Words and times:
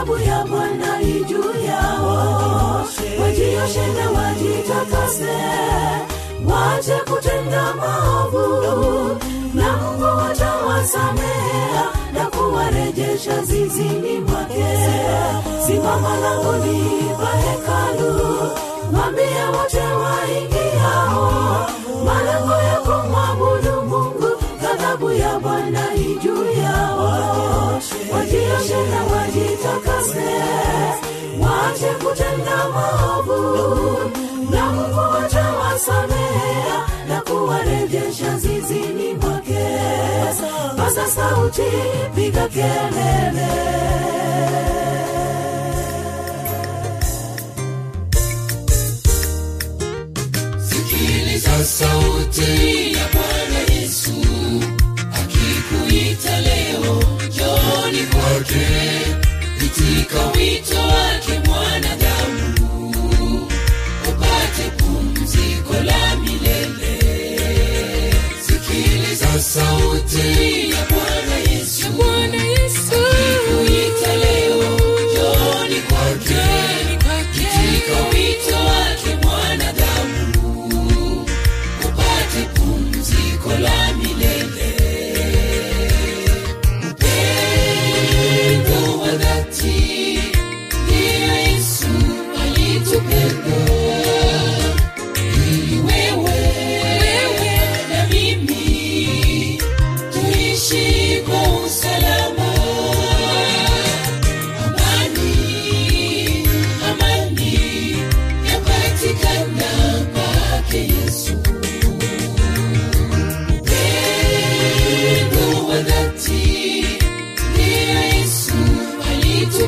ghadhabu 0.00 0.18
ya 0.18 0.44
bwana 0.44 1.00
ijuu 1.02 1.52
yao. 1.66 2.86
Wajioshe 3.22 3.86
na 3.86 4.10
wajitakase. 4.10 5.38
Wache 6.46 6.92
kutenda 7.10 7.74
maovu. 7.74 9.16
Na 9.54 9.76
mungu 9.76 10.04
watawasamehea 10.04 11.84
na 12.14 12.26
kuwarejesha 12.26 13.42
zizini 13.42 14.18
mwake. 14.18 14.78
Simama 15.66 16.16
langoni 16.16 16.90
pa 17.20 17.36
hekalu. 17.36 18.50
Mwambie 18.92 19.44
wote 19.56 19.80
waingiao. 19.80 21.66
Malango 22.04 22.52
ya 22.52 22.76
kumwabudu 22.80 23.82
mungu 23.82 24.28
ghadhabu 24.62 25.12
ya 25.12 25.38
bwana 25.38 25.94
ijuu 25.94 26.44
yao 26.62 26.69
wajitakase 29.30 30.30
wache 31.40 31.86
kutenda 32.04 32.68
maovu 32.68 34.10
na 34.50 34.64
mungu 34.72 35.00
atawasamea 35.00 36.86
na 37.08 37.20
kuwarejesha 37.20 38.38
zizini 38.38 39.14
mwake. 39.14 39.68
Pasa 40.76 41.06
sauti 41.06 41.62
piga 42.14 42.48
kelele. 42.48 43.50
Sikiliza 50.68 51.64
sauti 51.64 52.92
ya 52.92 53.04
bwana 53.12 53.74
yesu 53.74 54.12
akikuita 55.14 56.40
leo 56.40 57.02
joni 57.36 58.06
kwake 58.06 58.66
katika 59.90 60.26
wito 60.26 60.76
wake 60.78 61.40
mwanadamu 61.46 62.54
upate 64.08 64.70
pumziko 64.76 65.74
la 65.84 66.16
milele. 66.16 66.98
Sikiliza 68.46 69.40
sauti. 69.40 70.69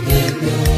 Lord. 0.04 0.71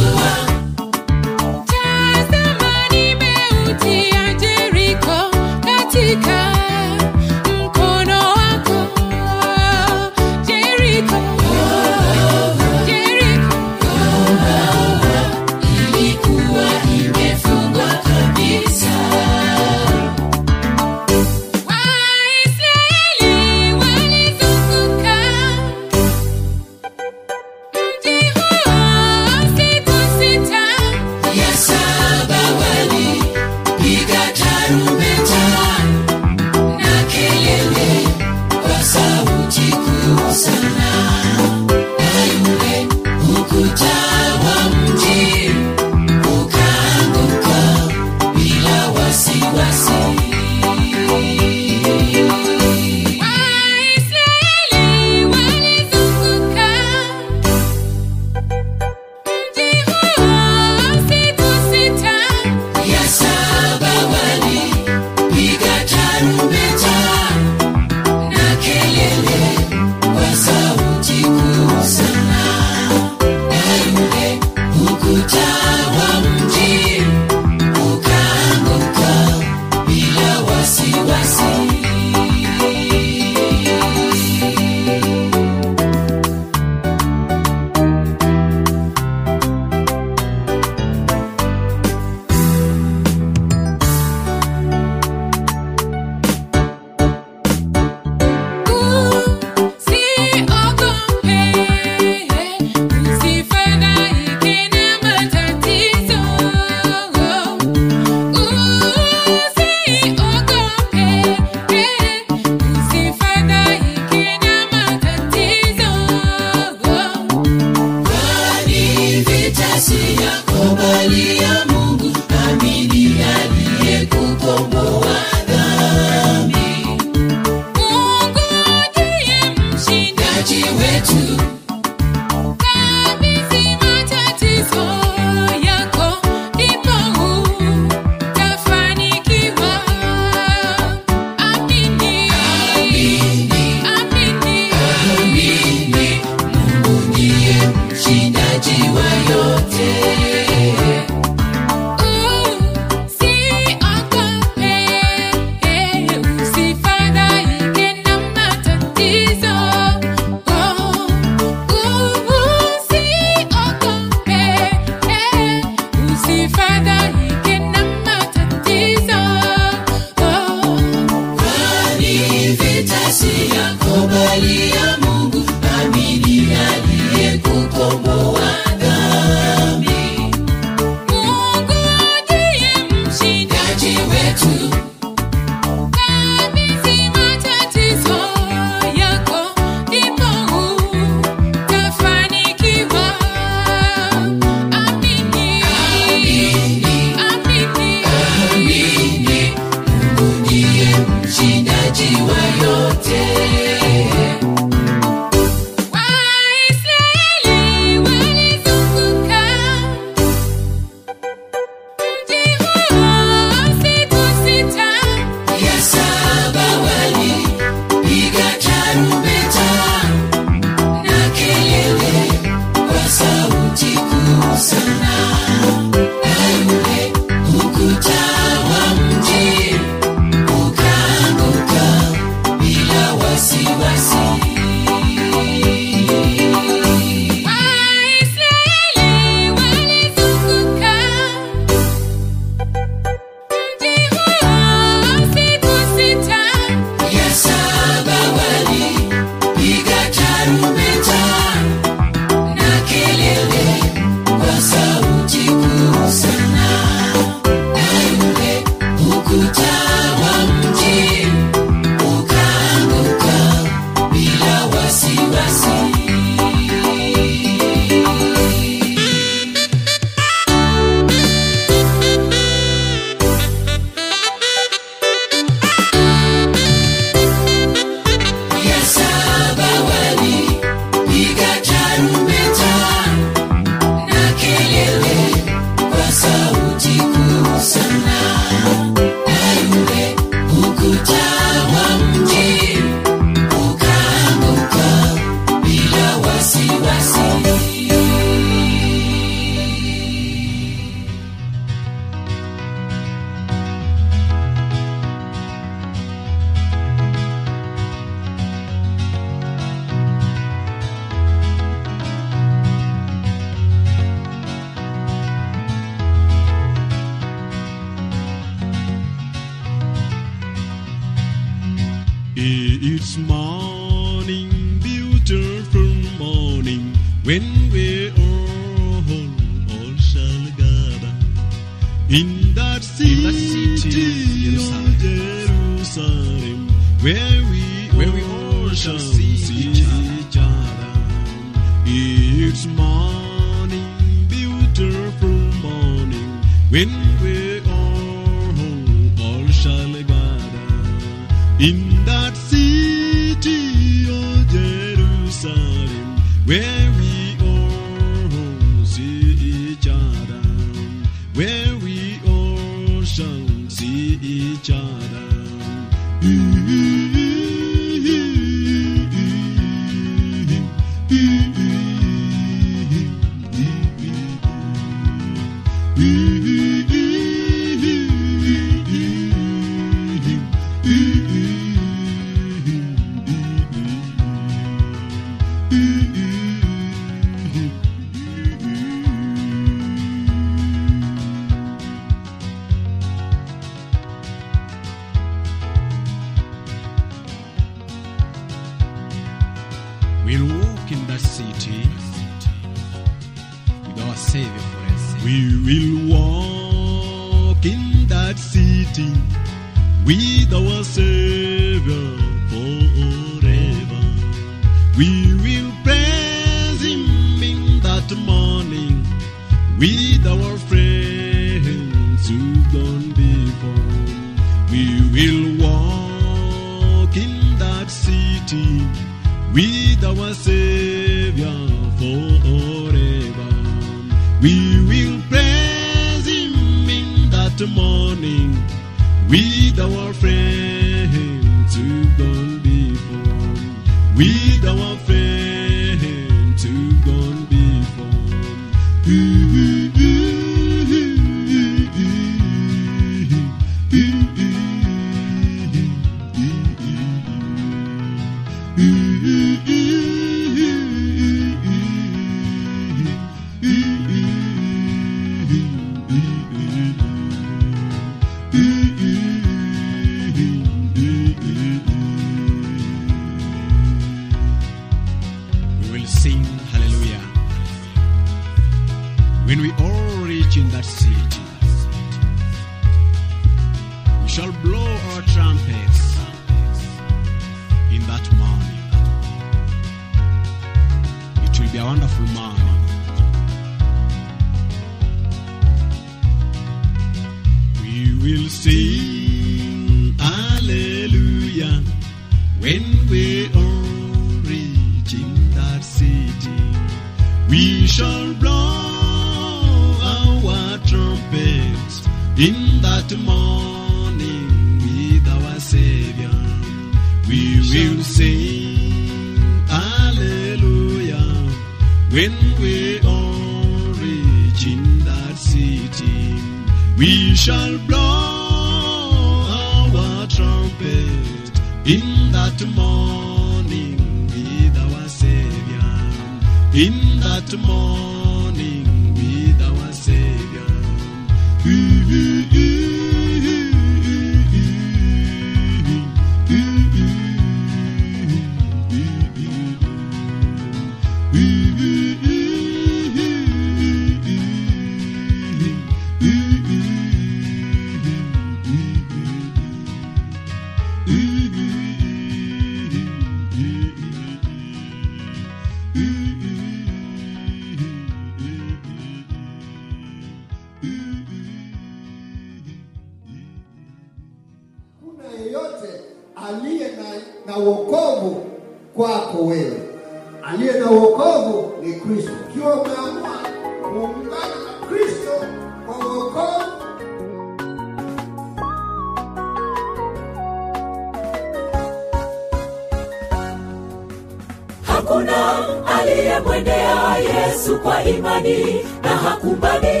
Hakuna 595.08 595.66
aliyemwendea 596.00 597.16
yesu 597.18 597.78
kwa 597.78 598.04
imani 598.04 598.84
na 599.02 599.08
hakumbadili 599.08 600.00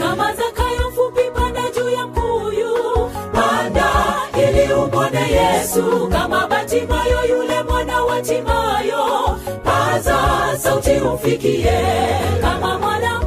kama 0.00 0.34
zakayo 0.34 0.90
mfupi 0.90 1.20
panda 1.34 1.60
juu 1.76 1.88
ya 1.90 2.06
mkuyu 2.06 2.74
panda 3.32 3.90
ili 4.38 4.72
umwone 4.72 5.20
yesu. 5.32 6.08
Kama 6.12 6.46
batimayo 6.46 7.24
yule 7.28 7.62
mwana 7.62 8.02
wa 8.04 8.20
timayo 8.22 9.38
paza 9.64 10.18
sauti 10.58 10.90
umfikie. 10.90 11.80
Kama 12.40 12.78
mwanamke 12.78 13.17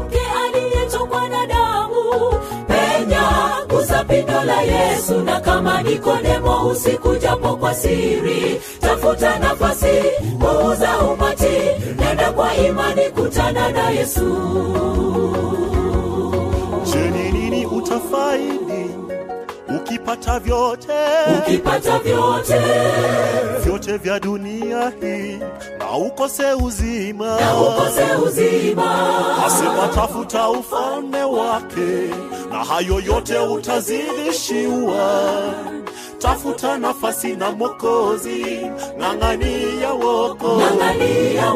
la 4.43 4.61
yesu 4.61 5.21
na 5.21 5.39
kama 5.39 5.81
nikodemo 5.83 6.67
usiku 6.67 7.15
japo 7.15 7.55
kwa 7.55 7.73
siri 7.73 8.61
tafuta 8.79 9.39
nafasi 9.39 10.01
muuza 10.39 10.97
umati 10.99 11.59
nenda 11.99 12.31
kwa 12.31 12.55
imani 12.55 13.01
kutana 13.09 13.69
na 13.71 13.89
yesu. 13.89 14.37
Je, 16.91 17.09
ni 17.09 17.31
nini 17.31 17.65
utafaidi? 17.65 18.61
Ukipata 19.75 20.39
vyote. 20.39 20.93
Ukipata 21.39 21.99
vyote. 21.99 22.59
Vyote 23.63 23.97
vya 23.97 24.19
dunia 24.19 24.91
hii 25.01 25.37
na 25.79 25.97
ukose 25.97 26.53
uzima? 26.53 27.39
na 27.39 27.61
ukose 27.61 28.03
uzima. 28.25 28.95
Asema 29.45 29.87
tafuta 29.95 30.49
ufalme 30.49 31.23
wake, 31.23 32.09
na 32.51 32.63
hayo 32.63 32.99
yote 32.99 33.37
utazidishiwa. 33.39 35.31
Tafuta 36.19 36.77
nafasi 36.77 37.35
na 37.35 37.51
Mwokozi, 37.51 38.45
ng'ang'ania 38.99 39.91
woko. 39.93 40.47
ng'ang'ania 40.57 41.51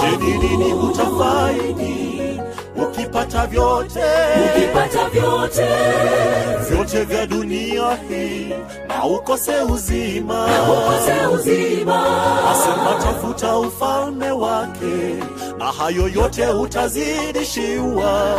Je, 0.00 0.16
ni 0.16 0.38
nini 0.38 0.72
utafaidi 0.74 2.40
ukipata 2.76 3.46
vyote 3.46 4.04
ukipata 4.56 5.08
vyote 5.08 5.66
vyote 6.70 7.04
vya 7.04 7.26
dunia 7.26 7.98
hii 8.08 8.48
na 8.88 9.04
ukose 9.04 9.52
uzima? 9.62 10.46
ukose 10.72 11.26
uzima 11.34 12.04
Asema 12.50 12.94
tafuta 13.02 13.58
ufalme 13.58 14.30
wake, 14.30 15.14
na 15.58 15.64
hayo 15.64 16.08
yote 16.08 16.46
utazidishiwa. 16.46 18.34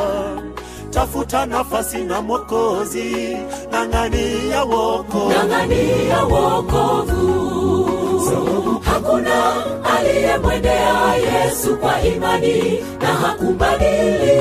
Tafuta 0.95 1.45
nafasi 1.45 1.97
na 2.08 2.21
Mwokozi, 2.21 3.36
ng'ang'ania 3.67 4.63
woko. 4.63 5.27
ng'ang'ania 5.29 6.19
wokovu. 6.23 7.21
Hakuna 8.86 9.38
aliyemwendea 9.97 11.15
yesu 11.15 11.77
kwa 11.77 12.01
imani 12.01 12.79
na 13.01 13.08
hakumbadili 13.08 14.39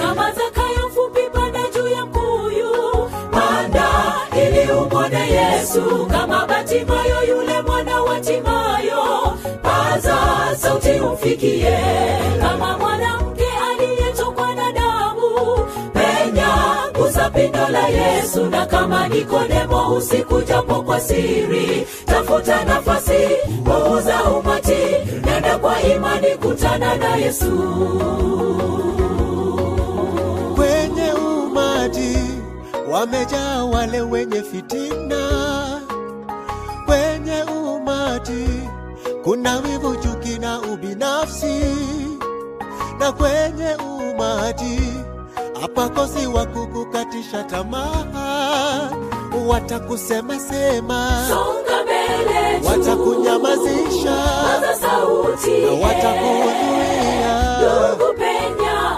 kama 0.00 0.32
zakayo 0.32 0.88
mfupi 0.88 1.20
panda 1.32 1.60
juu 1.74 1.88
ya 1.88 2.06
mkuyu 2.06 2.72
panda 3.30 3.88
ili 4.36 4.72
umwone 4.72 5.30
yesu. 5.32 6.06
Kama 6.10 6.46
batimayo 6.46 7.22
yule 7.28 7.62
mwana 7.62 8.02
wa 8.02 8.20
timayo 8.20 9.04
paza 9.62 10.16
sauti 10.56 10.90
umfikie. 11.00 11.78
Kama 12.40 12.78
mwanamke 12.78 13.35
pindo 17.36 17.68
la 17.68 17.86
yesu 17.88 18.46
na 18.50 18.66
kama 18.66 19.08
nikodemo 19.08 19.94
usiku 19.94 20.42
kwa 20.86 21.00
siri 21.00 21.86
tafuta 22.06 22.64
nafasi 22.64 23.18
muuza 23.64 24.24
umati 24.24 24.76
nenda 25.24 25.58
kwa 25.58 25.82
imani 25.82 26.26
kutana 26.42 26.96
na 26.96 27.16
yesu. 27.16 27.52
Kwenye 30.56 31.12
umati 31.12 32.16
wamejaa 32.90 33.64
wale 33.64 34.00
wenye 34.00 34.42
fitina, 34.42 35.22
kwenye 36.86 37.42
umati 37.42 38.46
kuna 39.24 39.56
wivu, 39.56 39.96
chuki 39.96 40.38
na 40.38 40.60
ubinafsi, 40.60 41.60
na 42.98 43.12
kwenye 43.12 43.74
umati 43.74 44.80
hapakosi 45.60 46.26
wa 46.26 46.46
kukukatisha 46.46 47.44
tamaa, 47.44 48.90
watakusema 49.48 50.38
sema, 50.40 51.26
songa 51.28 51.82
mbele 51.82 52.68
watakunyamazisha. 52.68 54.16
Na 54.16 55.86
watakuhudhuria, 55.86 57.34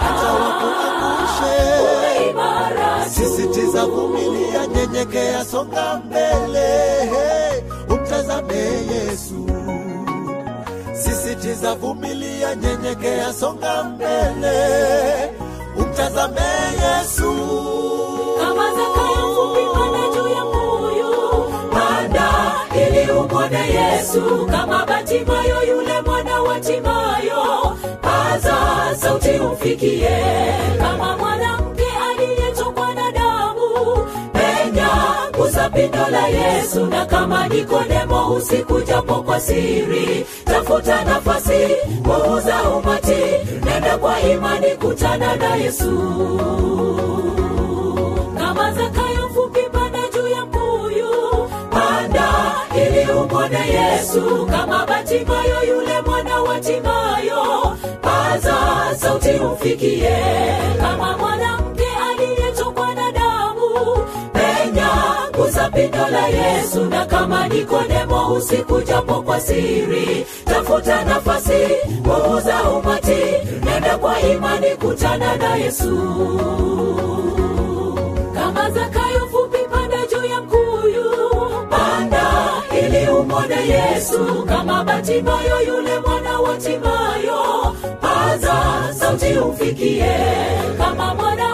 hata 0.00 0.32
wakuangushe. 0.32 1.58
Sisitiza, 3.10 3.86
vumilia, 3.86 4.66
nyenyekea, 4.66 5.44
songa 5.44 6.02
mbele, 6.06 6.68
umtazame 7.90 8.54
Yesu. 8.56 9.46
Sisitiza, 10.92 11.74
vumilia, 11.74 12.54
nyenyekea, 12.56 13.32
songa 13.32 13.84
mbele, 13.84 14.58
umtazame 15.98 16.40
Yesu. 16.82 17.32
kama 18.40 18.66
Zakayo 18.74 19.28
mfupi 19.30 19.64
panda 19.74 20.08
juu 20.14 20.28
ya 20.34 20.44
mbuyu 20.44 21.12
panda 21.70 22.30
ili 22.74 23.10
umwone 23.12 23.58
Yesu 23.58 24.46
kama 24.50 24.86
Batimayo 24.86 25.62
yule 25.68 26.00
mwana 26.00 26.42
wa 26.42 26.60
Timayo 26.60 27.76
paza 28.02 28.56
sauti 28.96 29.30
umfikie 29.30 30.10
kama 30.78 31.16
mwanamke 31.16 31.67
pindo 35.70 36.06
la 36.10 36.26
Yesu 36.28 36.86
na 36.86 37.06
kama 37.06 37.48
Nikodemo 37.48 38.34
usiku 38.34 38.80
japo 38.80 39.14
kwa 39.22 39.40
siri 39.40 40.26
tafuta 40.44 41.04
nafasi 41.04 41.68
kuuza 42.02 42.62
umati 42.70 43.16
nenda 43.64 43.98
kwa 43.98 44.20
imani 44.20 44.66
kutana 44.76 45.36
na 45.36 45.54
Yesu. 45.54 45.90
Kama 48.38 48.72
Zakayo 48.72 49.28
mfupi 49.30 49.60
panda 49.72 49.98
juu 50.14 50.28
ya 50.28 50.46
mbuyu 50.46 51.10
panda 51.70 52.30
ili 52.76 53.12
umwone 53.12 53.58
Yesu. 53.68 54.46
Kama 54.50 54.86
Batimayo 54.86 55.62
yule 55.68 56.00
mwana 56.06 56.42
wa 56.42 56.60
Timayo 56.60 57.76
paza 58.02 58.56
sauti 58.96 59.30
umfikie. 59.30 60.16
Kama 60.80 61.16
mwanamke 61.18 61.87
gusa 65.48 65.70
pindo 65.70 66.04
la 66.10 66.26
Yesu 66.28 66.84
na 66.84 67.06
kama 67.06 67.48
Nikodemo 67.48 68.32
usiku 68.32 68.82
japo 68.82 69.22
kwa 69.22 69.40
siri 69.40 70.26
tafuta 70.44 71.04
nafasi 71.04 71.66
muuza 72.04 72.62
umati 72.70 73.22
nenda 73.64 73.98
kwa 73.98 74.20
imani 74.20 74.66
kutana 74.76 75.36
na 75.36 75.54
Yesu. 75.56 75.96
Kama 78.34 78.70
Zakayo 78.70 79.26
fupi, 79.30 79.58
panda 79.72 79.96
juu 80.12 80.24
ya 80.24 80.40
mkuyu 80.40 81.10
panda 81.70 82.24
ili 82.82 83.08
umwone 83.10 83.56
Yesu. 83.68 84.44
Kama 84.48 84.84
Batimayo 84.84 85.60
yule 85.66 85.98
mwana 86.06 86.40
wa 86.40 86.56
Timayo 86.56 87.74
paza 88.00 88.54
sauti 88.98 89.38
umfikie. 89.38 90.16
Kama 90.78 91.14
mwanamke 91.14 91.47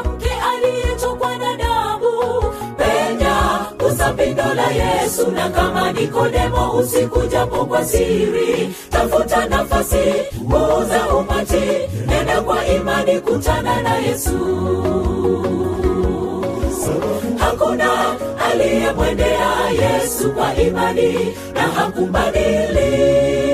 gusa 4.45 4.55
la 4.55 4.69
Yesu 4.71 5.31
na 5.31 5.49
kama 5.51 5.93
Nikodemo 5.93 6.73
usiku 6.79 7.27
japo 7.27 7.65
kwa 7.67 7.85
siri 7.85 8.75
tafuta 8.91 9.47
nafasi 9.49 10.05
muuza 10.43 11.09
umati 11.19 11.63
nenda 12.07 12.41
kwa 12.43 12.67
imani 12.67 13.21
kutana 13.21 13.83
na 13.83 13.97
Yesu 13.97 14.39
hakuna 17.39 17.91
aliyemwendea 18.51 19.71
Yesu 19.71 20.31
kwa 20.33 20.57
imani 20.57 21.35
na 21.55 21.63
hakumbadili. 21.63 23.54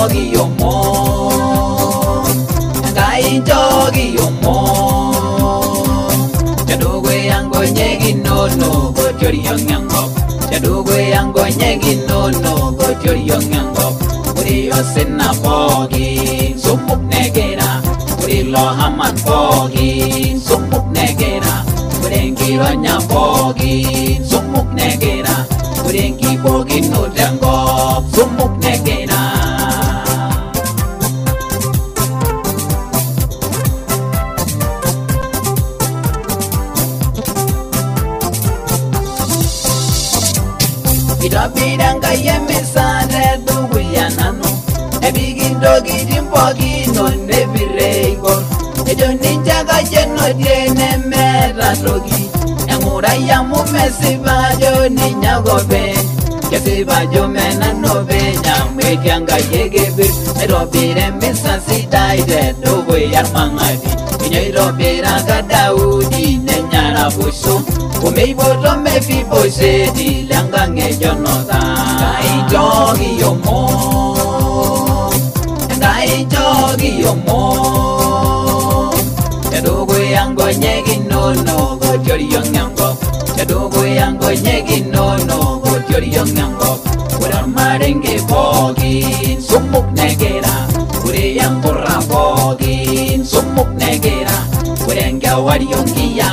저기 0.00 0.32
용모 0.32 0.64
가인 2.94 3.44
저기 3.44 4.16
용모 4.16 4.72
자두구의 6.66 7.28
양고 7.28 7.66
얘기 7.76 8.14
노노 8.14 8.94
고철이 8.94 9.44
영양법 9.44 10.10
자두구의 10.50 11.12
양고 11.12 11.42
얘기 11.60 11.96
노노 12.06 12.78
고철이 12.78 13.28
영양법 13.28 14.38
우리 14.38 14.72
어센나 14.72 15.32
포기 15.32 16.54
손목 16.56 17.04
내게라 17.04 17.82
우리 18.22 18.50
로하만 18.50 19.14
포기 19.16 20.38
손목 20.38 20.92
내게라 20.92 21.66
우린 22.02 22.34
길었냐 22.34 23.00
포기 23.00 24.18
손목 24.24 24.72
내게라 24.72 25.46
우린 25.84 26.16
기복이 26.16 26.88
노장고 26.88 27.79
logi 51.82 52.30
emura 52.68 53.14
ya 53.14 53.42
mumesi 53.42 54.16
bayo 54.24 54.88
ni 54.88 55.14
nyagobe. 55.14 55.94
Kesi 56.50 56.84
bayo 56.84 57.28
mena 57.28 57.72
nobe 57.72 58.38
nyamwekya 58.44 59.20
nga 59.20 59.36
yegebir 59.38 60.10
erobire 60.42 61.10
misasi 61.20 61.86
daide 61.90 62.54
dowe 62.62 63.10
yarmangadi 63.14 63.90
inyoirobira 64.26 65.22
kadaudi 65.26 66.40
nenyara 66.46 67.10
buso 67.10 67.62
umeibotome 68.02 69.00
fibose 69.00 69.90
dilanga 69.94 70.68
ngejonoda 70.68 71.60
ngaitogi 71.96 73.20
yomo. 73.20 73.60
Ngaitogi 75.78 77.00
your 77.00 77.16
edogwe 79.56 80.10
yango 80.10 80.46
nyeginono 80.52 81.59
yon 86.20 86.28
nyangok 86.36 86.80
Wedar 87.20 87.48
marenge 87.48 88.20
bogin 88.28 89.40
Sumuk 89.40 89.88
negera 89.96 90.68
Wede 91.04 91.40
yang 91.40 91.56
kurra 91.64 91.96
bogin 92.04 93.24
Sumuk 93.24 93.72
negera 93.80 94.36
Wede 94.84 95.16
ngawar 95.16 95.60
yon 95.64 95.86
kia 95.96 96.28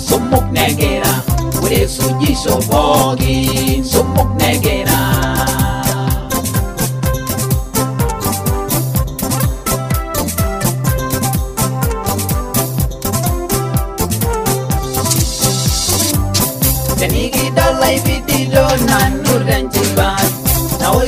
Sumuk 0.00 0.48
negera 0.48 1.20
Wede 1.60 1.84
suji 1.84 2.32
so 2.32 2.56
bogin 2.72 3.84
Sumuk 3.84 4.11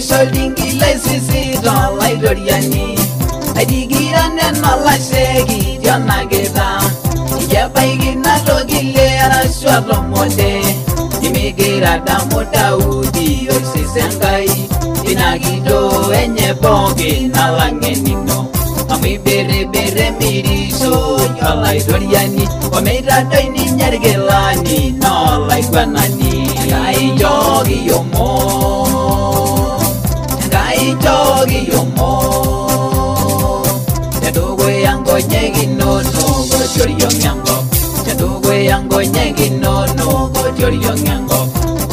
solingi 0.08 0.68
sisi 1.04 1.56
don 1.64 1.96
lai 1.98 2.14
doriani 2.22 2.92
adigira 3.60 4.24
na 4.36 4.48
na 4.62 4.72
la 4.84 4.94
segi 5.08 5.78
jana 5.84 6.18
geda 6.30 6.68
ya 7.52 7.68
baigi 7.74 8.12
na 8.24 8.34
logile 8.46 9.06
ara 9.24 9.40
swalo 9.48 9.96
mode 10.10 10.52
imigira 11.26 11.98
da 12.06 12.16
moda 12.30 12.76
udi 12.76 13.48
osisengai 13.56 14.50
inagido 15.10 15.80
enye 16.20 16.52
bongi 16.62 17.12
na 17.34 17.44
langenino 17.56 18.38
ami 18.92 19.16
bere 19.24 19.64
bere 19.72 20.10
miri 20.20 20.70
so 20.80 21.16
lai 21.62 21.78
doriani 21.88 22.44
o 22.76 22.80
meira 22.86 23.18
doi 23.32 23.48
ni 23.56 23.64
nyergelani 23.78 24.80
no 25.02 25.14
lai 25.48 25.62
gwanani 25.72 26.34
ai 26.84 27.10
jogi 27.20 27.78
yo 27.88 27.98
ಗೆಳೆಯರಿಯ 40.64 40.90
ಜ್ಞಾಂಗೋ 41.00 41.38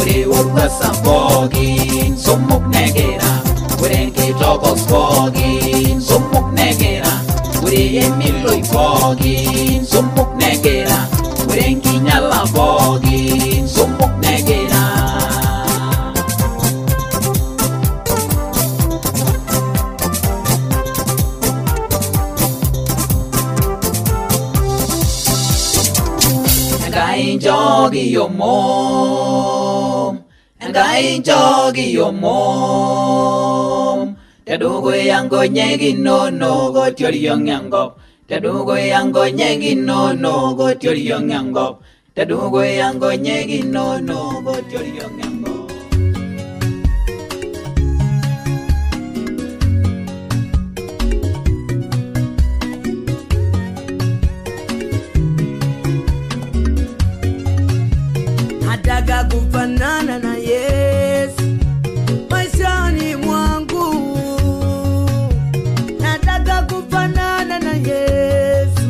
Ure 0.02 0.20
urwa 0.36 0.66
sambogin 0.78 2.12
Sumuk 2.24 2.64
negera. 2.76 3.32
Ure 3.84 4.00
ke 4.16 4.28
togos 4.42 4.82
bogin 4.92 5.98
Sumuk 6.08 6.48
negera. 6.60 7.14
Ure 7.66 7.82
emiloi 8.04 8.62
bogin 8.74 9.82
Sumuk 9.92 10.32
negera. 10.42 11.00
Ure 11.50 11.66
nkinyala 11.76 12.42
bogin 12.56 13.11
doggy, 27.92 28.12
your 28.12 28.30
mom. 28.30 30.24
And 30.60 30.78
I 30.78 30.98
ain't 30.98 31.26
doggy, 31.26 31.92
your 31.92 32.14
mom. 32.14 34.18
Tadugo 34.46 34.92
yango 34.92 35.46
nyegi 35.46 35.98
no 35.98 36.30
no 36.30 36.72
go 36.72 36.92
tiori 36.92 37.22
yong 37.22 37.48
yango. 37.48 37.94
Tadugo 38.28 38.76
yango 38.76 39.30
nyegi 39.30 39.76
no 39.76 40.14
no 40.14 40.56
go 40.56 40.74
tiori 40.74 41.06
yong 41.06 41.30
yango. 41.30 41.78
Tadugo 42.16 42.64
yango 42.64 43.16
nyegi 43.16 43.64
no 43.66 44.00
no 44.00 44.42
go 44.42 44.54
tiori 44.70 44.98
yong 44.98 45.22
yango. 45.22 45.41
nataka 59.02 59.24
kufanana 59.36 60.20
na 60.20 60.36
Yesu 60.38 61.58
maishani 62.30 63.16
mwangu, 63.16 64.18
nataka 66.00 66.62
kufanana 66.62 67.60
na 67.60 67.74
Yesu 67.74 68.90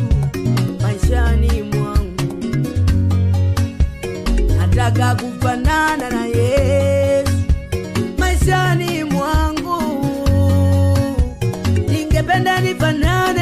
maishani 0.82 1.62
mwangu, 1.62 2.56
nataka 4.58 5.14
kufanana 5.14 6.10
na 6.10 6.26
Yesu 6.26 7.32
maishani 8.18 9.04
mwangu, 9.04 9.82
ningependa 11.88 12.60
nifanane 12.60 13.41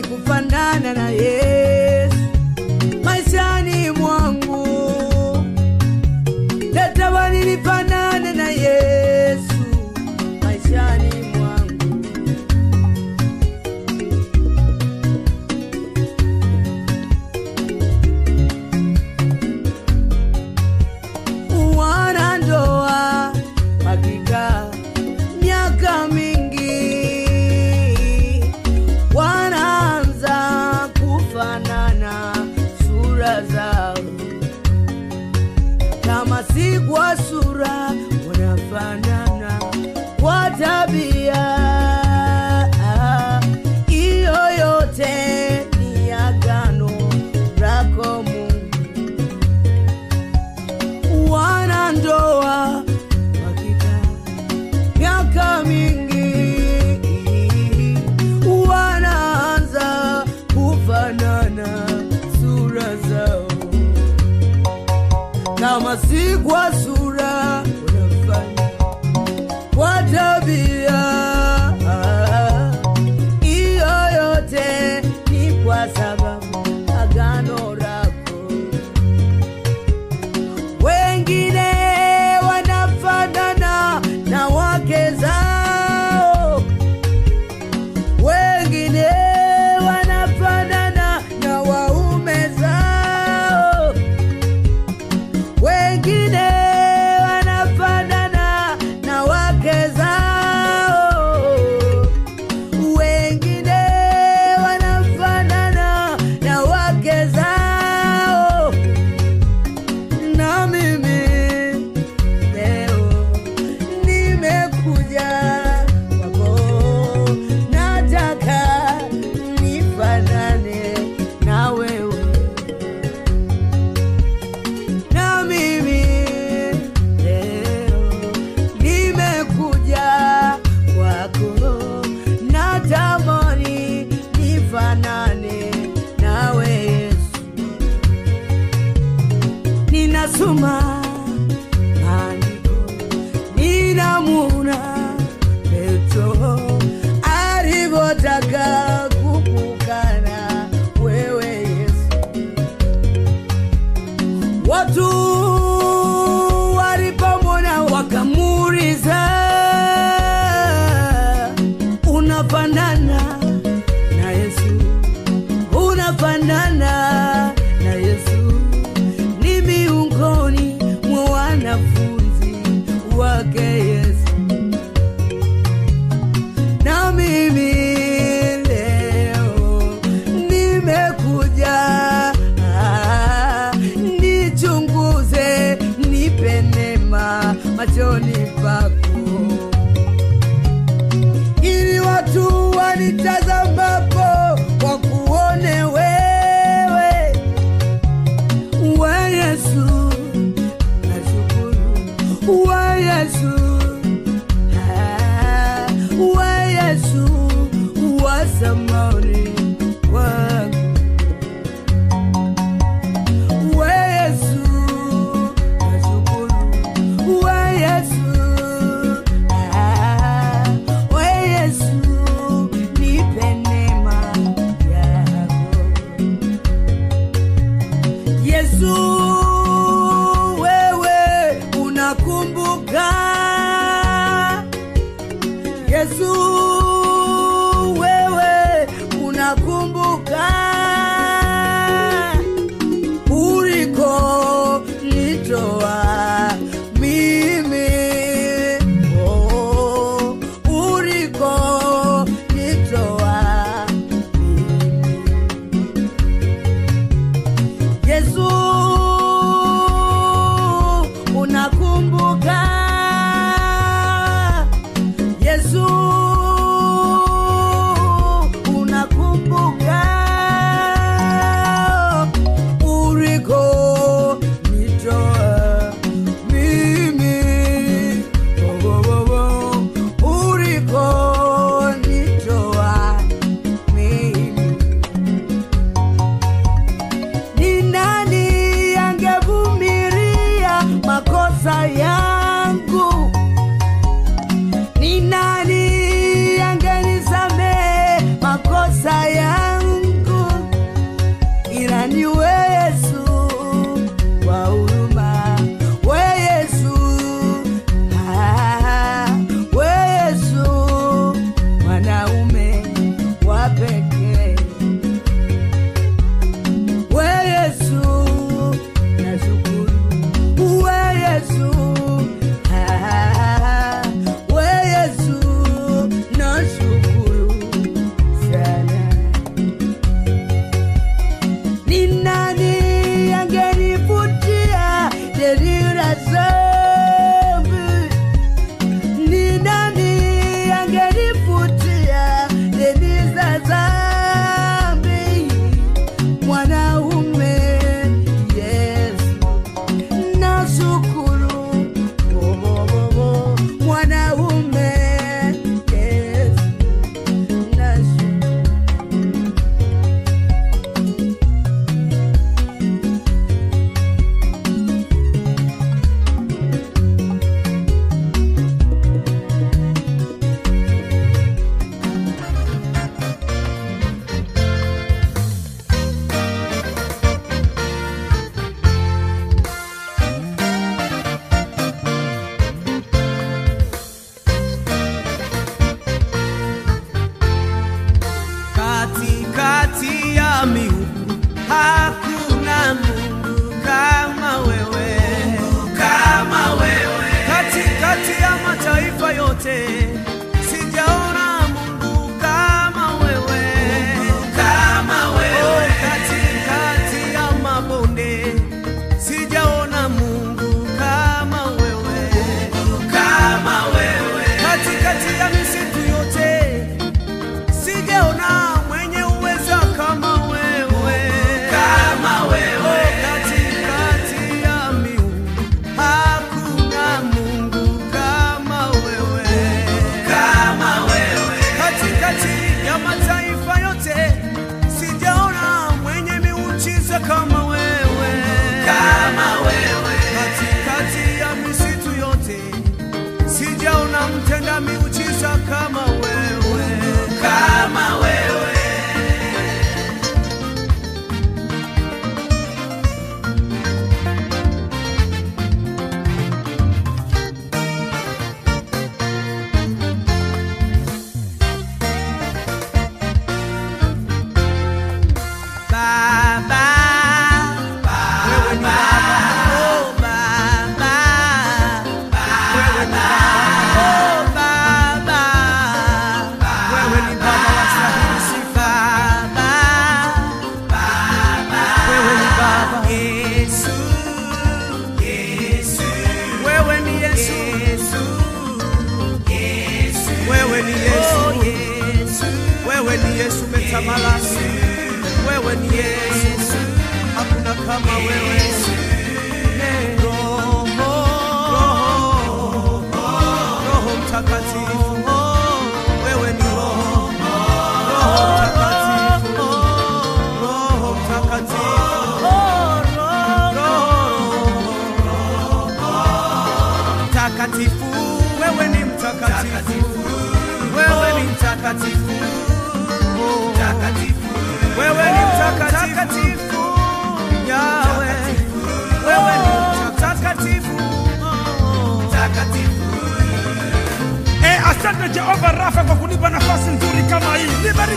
nani 0.00 0.08
kufanana 0.08 0.94
na 0.94 1.10
yeye 1.10 1.89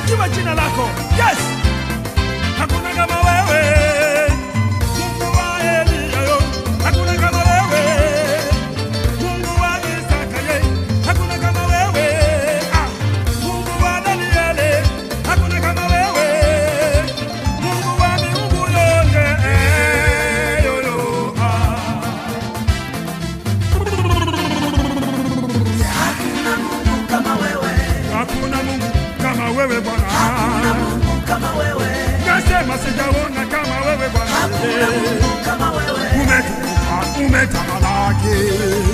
Libarikiwe 0.09 0.29
jina 0.29 0.53
lako. 0.55 0.89
Yes. 1.17 1.62
porquê. 38.23 38.92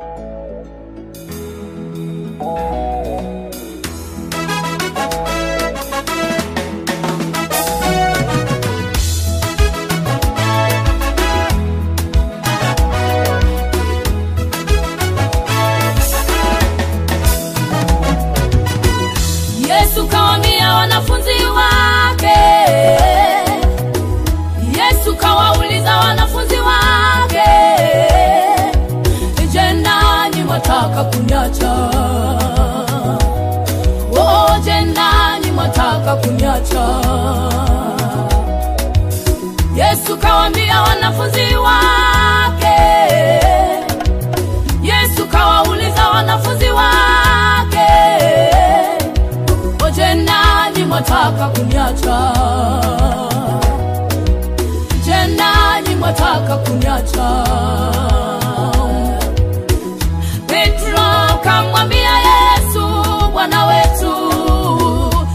you 0.00 0.31
Yesu 40.12 40.20
kawaambia 40.20 40.82
wanafunzi 40.82 41.56
wake, 41.56 42.80
Yesu 44.82 45.26
kawauliza 45.28 46.08
wanafunzi 46.08 46.68
wake, 46.68 47.88
oje 49.86 50.14
nanyi 50.14 50.84
mwataka 50.88 51.48
kuniacha? 51.48 52.32
Je, 55.04 55.26
nanyi 55.36 55.94
mwataka 55.96 56.56
kuniacha? 56.56 57.44
Petro 60.46 61.38
kamwambia 61.44 62.10
Yesu, 62.18 62.86
Bwana 63.32 63.66
wetu, 63.66 64.14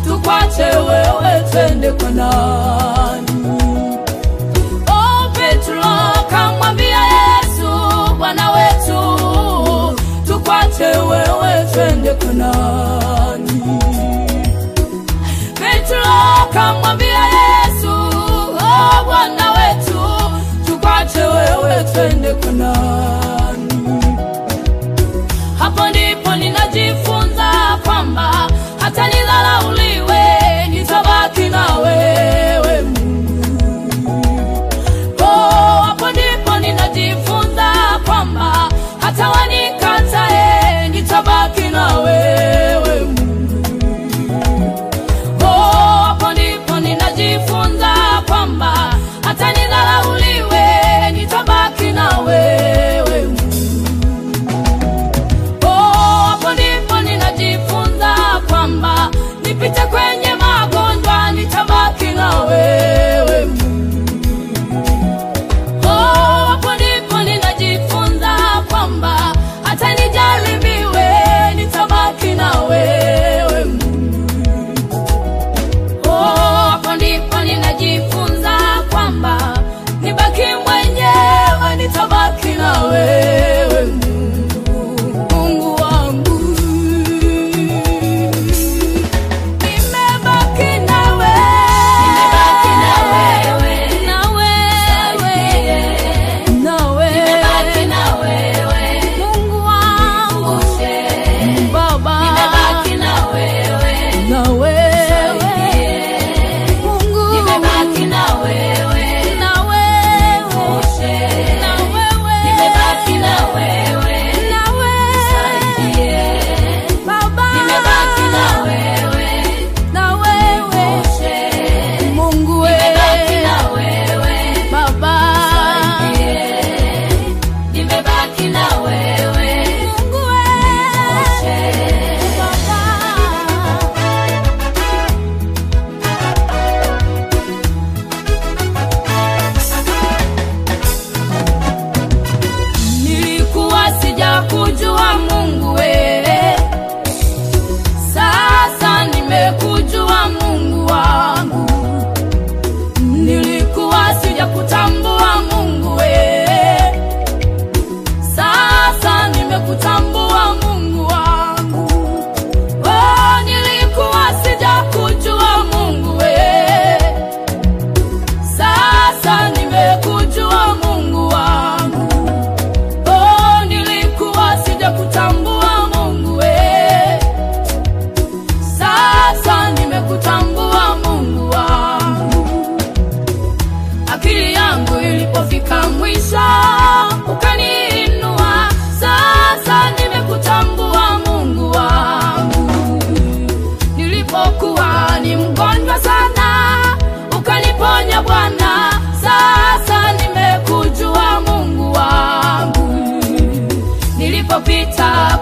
tukwache 0.07 0.63
wewe, 0.63 1.43
twende 1.51 1.91
kwa 1.91 2.09
nani? 2.11 2.96
niache 10.79 10.97
wewe, 10.99 11.65
twende 11.73 12.09
kwa? 12.13 13.39
Petro 15.55 16.03
kamwambia 16.53 17.19
Yesu, 17.25 17.89
oh 17.89 19.05
Bwana 19.05 19.51
wetu, 19.51 19.99
tukwache 20.65 21.19
wewe, 21.21 21.83
twende 21.93 22.33
kwa? 22.33 22.77
Hapo 25.59 25.87
ndipo 25.89 26.35
ninajifunza 26.35 27.16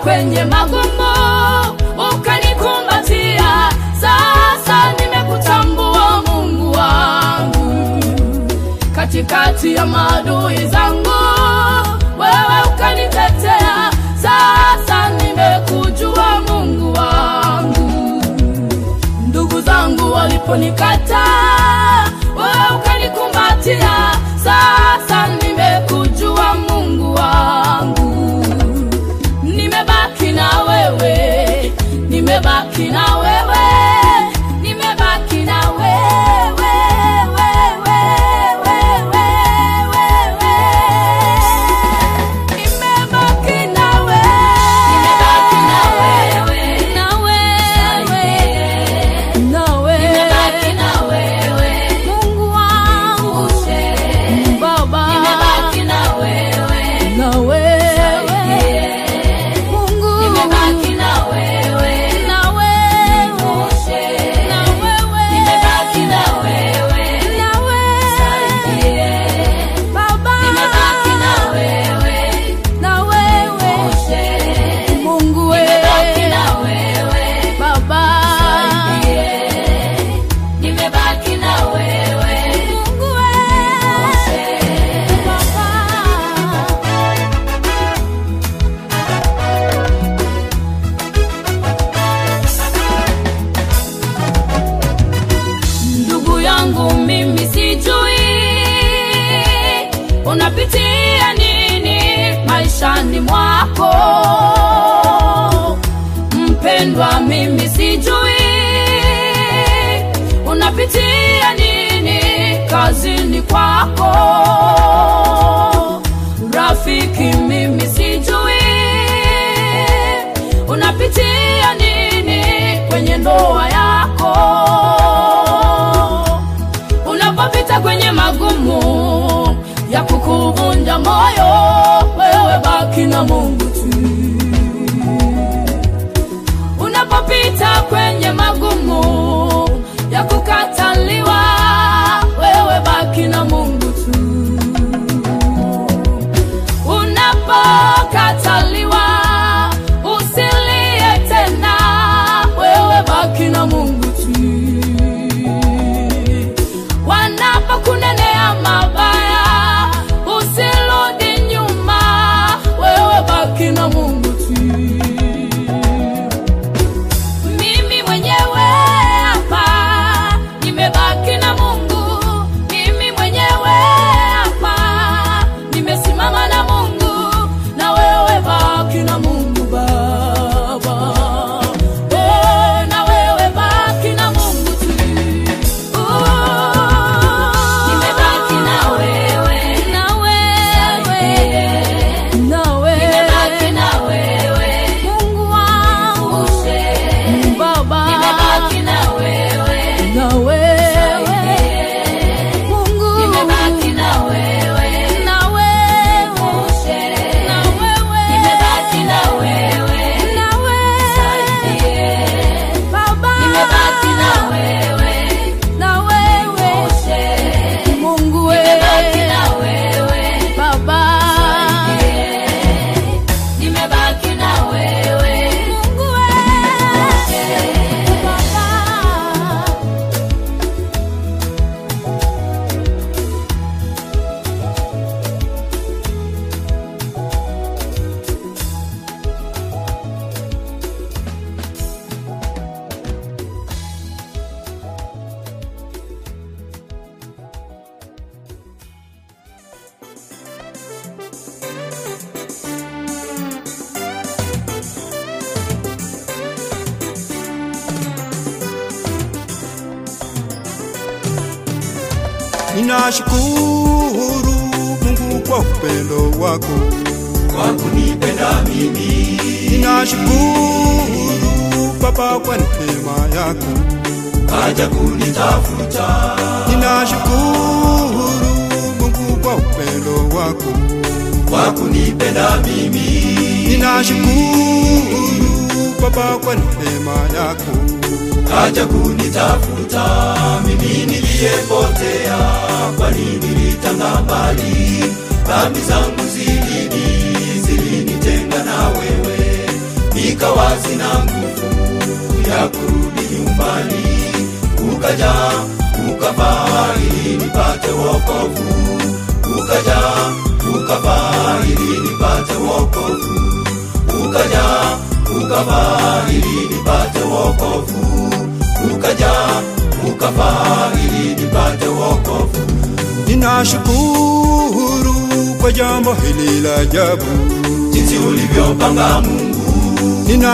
kwenye 0.06 0.44
magumu 0.46 1.14
ukanikumbatia. 2.16 3.70
Sasa 4.02 4.94
nimekutambua 5.00 6.22
mungu 6.28 6.72
wangu. 6.72 8.04
Katikati 8.96 9.76
ya 9.76 9.86
maadui 9.86 10.68
zangu 10.68 11.10
wewe 12.20 12.62
ukanitetea. 12.76 13.92
Sasa 14.16 15.10
nimekujua 15.10 16.42
mungu 16.48 16.94
wangu. 17.00 18.24
Ndugu 19.28 19.62
zangu 19.62 20.12
waliponikata 20.14 21.15
nimebaki 32.78 32.90
na 32.92 33.25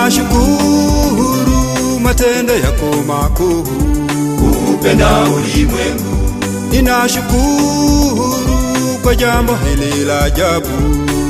Ninashukuru 0.02 1.99
matendo 2.03 2.53
yako 2.53 2.86
makuu. 3.07 3.64
kupenda 4.65 5.22
ulimwengu, 5.23 6.18
Ninashukuru 6.72 8.36
kwa 9.03 9.15
jambo 9.15 9.56
hili 9.56 10.06
la 10.06 10.23
ajabu. 10.23 10.68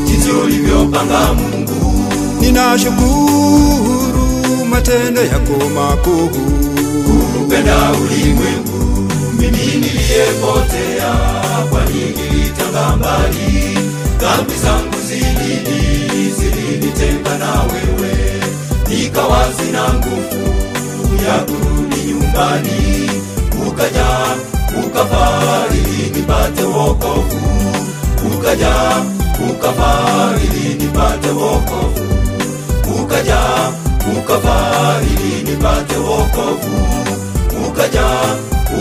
jinsi 0.06 0.30
ulivyopanga 0.32 1.34
Mungu. 1.34 2.04
Ninashukuru 2.42 4.66
matendo 4.70 5.22
yako 5.22 5.70
makuu. 5.76 6.30
kupenda 7.38 7.92
ulimwengu, 7.92 9.10
mimi 9.34 9.58
niliyepotea, 9.58 11.14
kwani 11.70 11.94
nilitanga 11.94 12.96
mbali. 12.98 13.78
Dhambi 14.20 14.54
zangu 14.64 14.96
zilini 15.08 16.32
zilinitenga 16.40 17.38
na 17.38 17.52
wewe, 17.64 18.01
nikawa 19.12 19.46
na 19.72 19.94
nguvu 19.94 21.26
ya 21.28 21.38
kurudi 21.40 21.96
nyumbani. 22.08 23.10
Ukaja 23.68 24.08
ukafa 24.86 25.64
ili 25.74 26.10
nipate 26.10 26.64
wokovu, 26.64 27.42
ukaja 28.36 28.74
ukafa 29.50 30.00
ili 30.44 30.74
nipate 30.74 31.30
wokovu, 31.30 32.08
ukaja 33.04 33.40
ukafa 34.18 35.02
ili 35.02 35.52
nipate 35.52 35.96
wokovu, 35.98 36.88
ukaja 37.68 38.06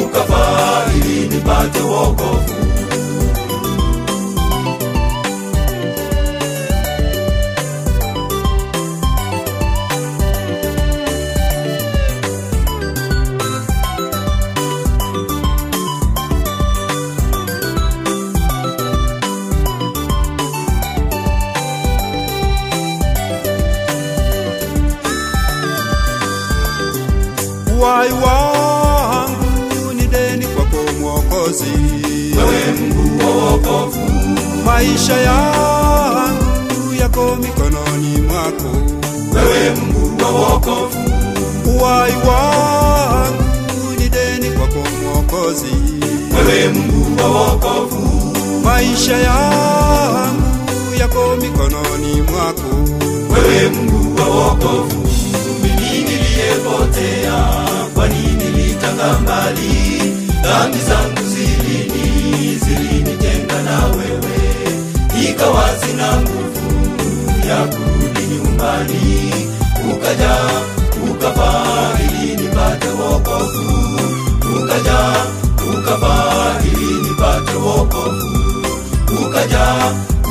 ukafa 0.04 0.84
ili 0.96 1.28
nipate 1.28 1.80
wokovu. 1.80 2.69
Maisha 34.80 35.16
yangu 35.16 36.94
yako 37.00 37.36
mikononi 37.36 38.20
mwako, 38.20 38.70
wewe 39.34 39.70
Mungu 39.76 40.22
wa 40.24 40.30
wokovu. 40.30 40.98
Uhai 41.76 42.12
wangu 42.28 43.42
ni 43.98 44.08
deni 44.08 44.50
kwako 44.56 44.78
Mwokozi, 45.02 45.74
wewe 46.36 46.68
Mungu 46.68 47.22
wa 47.22 47.28
wokovu. 47.28 48.32
Maisha 48.64 49.16
yangu 49.16 50.94
yako 51.00 51.36
mikononi 51.36 52.22
mwako, 52.22 52.74
wewe 53.32 53.68
Mungu 53.70 54.20
wa 54.20 54.26
wokovu. 54.28 55.08
Mimi 55.62 55.98
niliyepotea, 56.04 57.44
kwani 57.94 58.32
nilitanga 58.32 59.18
mbali. 59.22 60.00
Dhambi 60.42 60.78
zangu 60.78 61.28
zilini 61.28 62.58
zilinitenga 62.58 63.62
na 63.62 63.86
wewe, 63.86 64.49
ikawa 65.40 65.64
na 65.96 66.16
nguvu 66.20 67.48
ya 67.48 67.56
kurudi 67.64 68.20
nyumbani. 68.34 69.32
Ukaja 69.92 70.36
ukapa 71.10 71.64
ili 72.04 72.36
nipate 72.42 72.88
wokovu, 72.88 73.98
ukaja 74.56 74.98
ukapa 75.72 76.54
ili 76.64 77.08
nipate 77.08 77.54
wokovu, 77.56 78.66
ukaja 79.22 79.66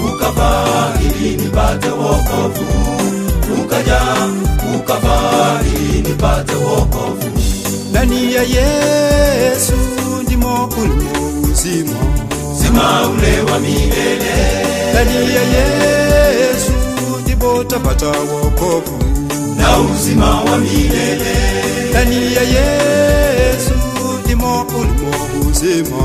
ukapa 0.09 0.93
ili 1.01 1.37
nipate 1.37 1.89
wokovu, 1.89 2.65
ukaja 3.63 4.01
ukapa 4.75 5.59
ili 5.75 6.01
nipate 6.01 6.55
wokovu. 6.55 7.29
ndani 7.89 8.33
ya 8.33 8.43
Yesu 8.43 9.73
ndimo 10.23 10.65
ulimo 10.77 11.41
uzima, 11.51 11.99
Uzima 12.69 13.09
ule 13.09 13.51
wa 13.51 13.59
milele, 13.59 14.33
ndani 14.91 15.15
ya 15.35 15.41
Yesu 15.43 16.71
ndipo 17.23 17.53
utapata 17.53 18.05
wokovu, 18.07 18.99
na 19.57 19.79
uzima 19.79 20.41
wa 20.41 20.57
milele, 20.57 21.35
ndani 21.89 22.35
ya 22.35 22.41
Yesu 22.41 23.73
ndimo 24.25 24.61
ulimo 24.61 25.49
uzima, 25.49 25.97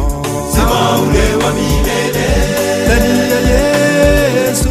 uzima 0.48 0.98
ule 1.02 1.44
wa 1.44 1.52
milele, 1.52 2.26
ndani 2.86 3.18
ya 3.30 3.40
Yesu 3.40 4.68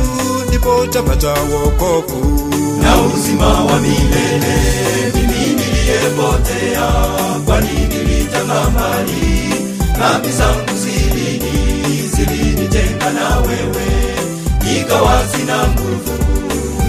ndipo 0.48 0.76
utapata 0.78 1.30
wokovu, 1.30 2.50
na 2.84 3.02
uzima 3.02 3.48
wa 3.64 3.80
milele. 3.80 4.56
Mimi 5.16 5.46
niliyepotea, 5.62 6.92
kwani 7.46 7.70
nilitanga 7.90 8.70
mbali. 8.70 9.44
Dhambi 10.00 10.30
zangu 10.32 10.62
zilini 10.62 10.63
zilinitenga 12.08 13.10
na 13.14 13.38
wewe, 13.40 13.88
ikawa 14.80 15.28
sina 15.28 15.68
nguvu 15.68 16.14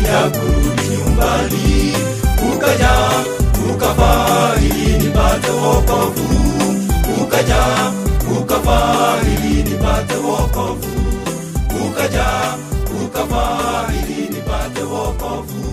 ya 0.07 0.31
kurudi 0.31 0.89
nyumbani. 0.89 1.93
Ukaja 2.55 2.91
ukafa 3.71 4.55
ili 4.61 4.99
nipate 4.99 5.51
wokovu, 5.51 6.29
ukaja 7.23 7.65
ukafa 8.41 9.17
ili 9.27 9.63
nipate 9.63 10.15
wokovu, 10.17 10.89
ukaja 11.87 12.27
ukafa 13.05 13.89
ili 13.93 14.23
nipate 14.29 14.83
wokovu, 14.83 15.64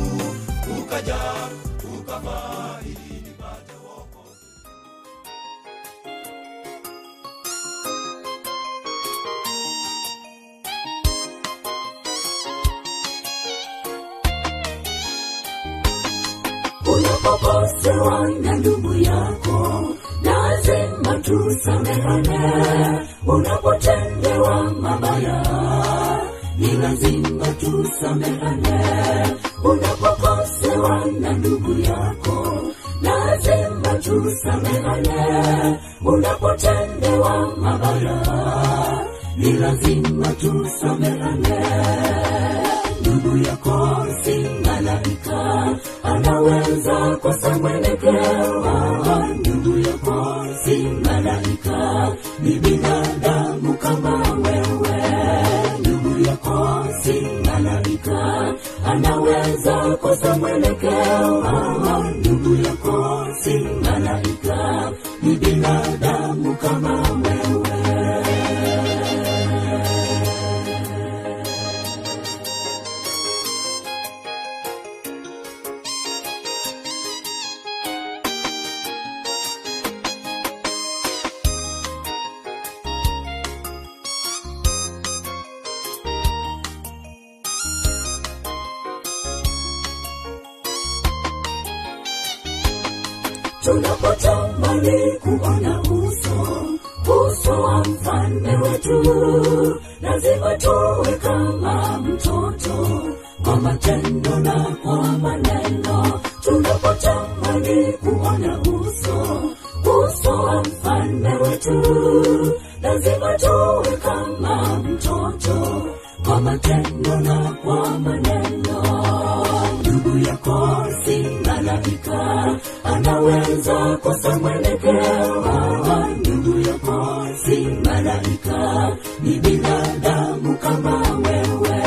ndugu 126.20 126.60
yako 126.70 127.28
si 127.46 127.58
malaika 127.86 128.92
ni 129.24 129.40
binadamu 129.40 130.58
kama 130.58 131.02
wewe 131.18 131.84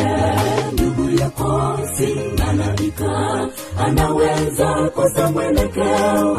ndugu 0.72 1.10
yako 1.20 1.78
si 1.96 2.16
malaika 2.38 3.48
anaweza 3.86 4.90
kosa 4.94 5.30
mwelekeo. 5.30 6.36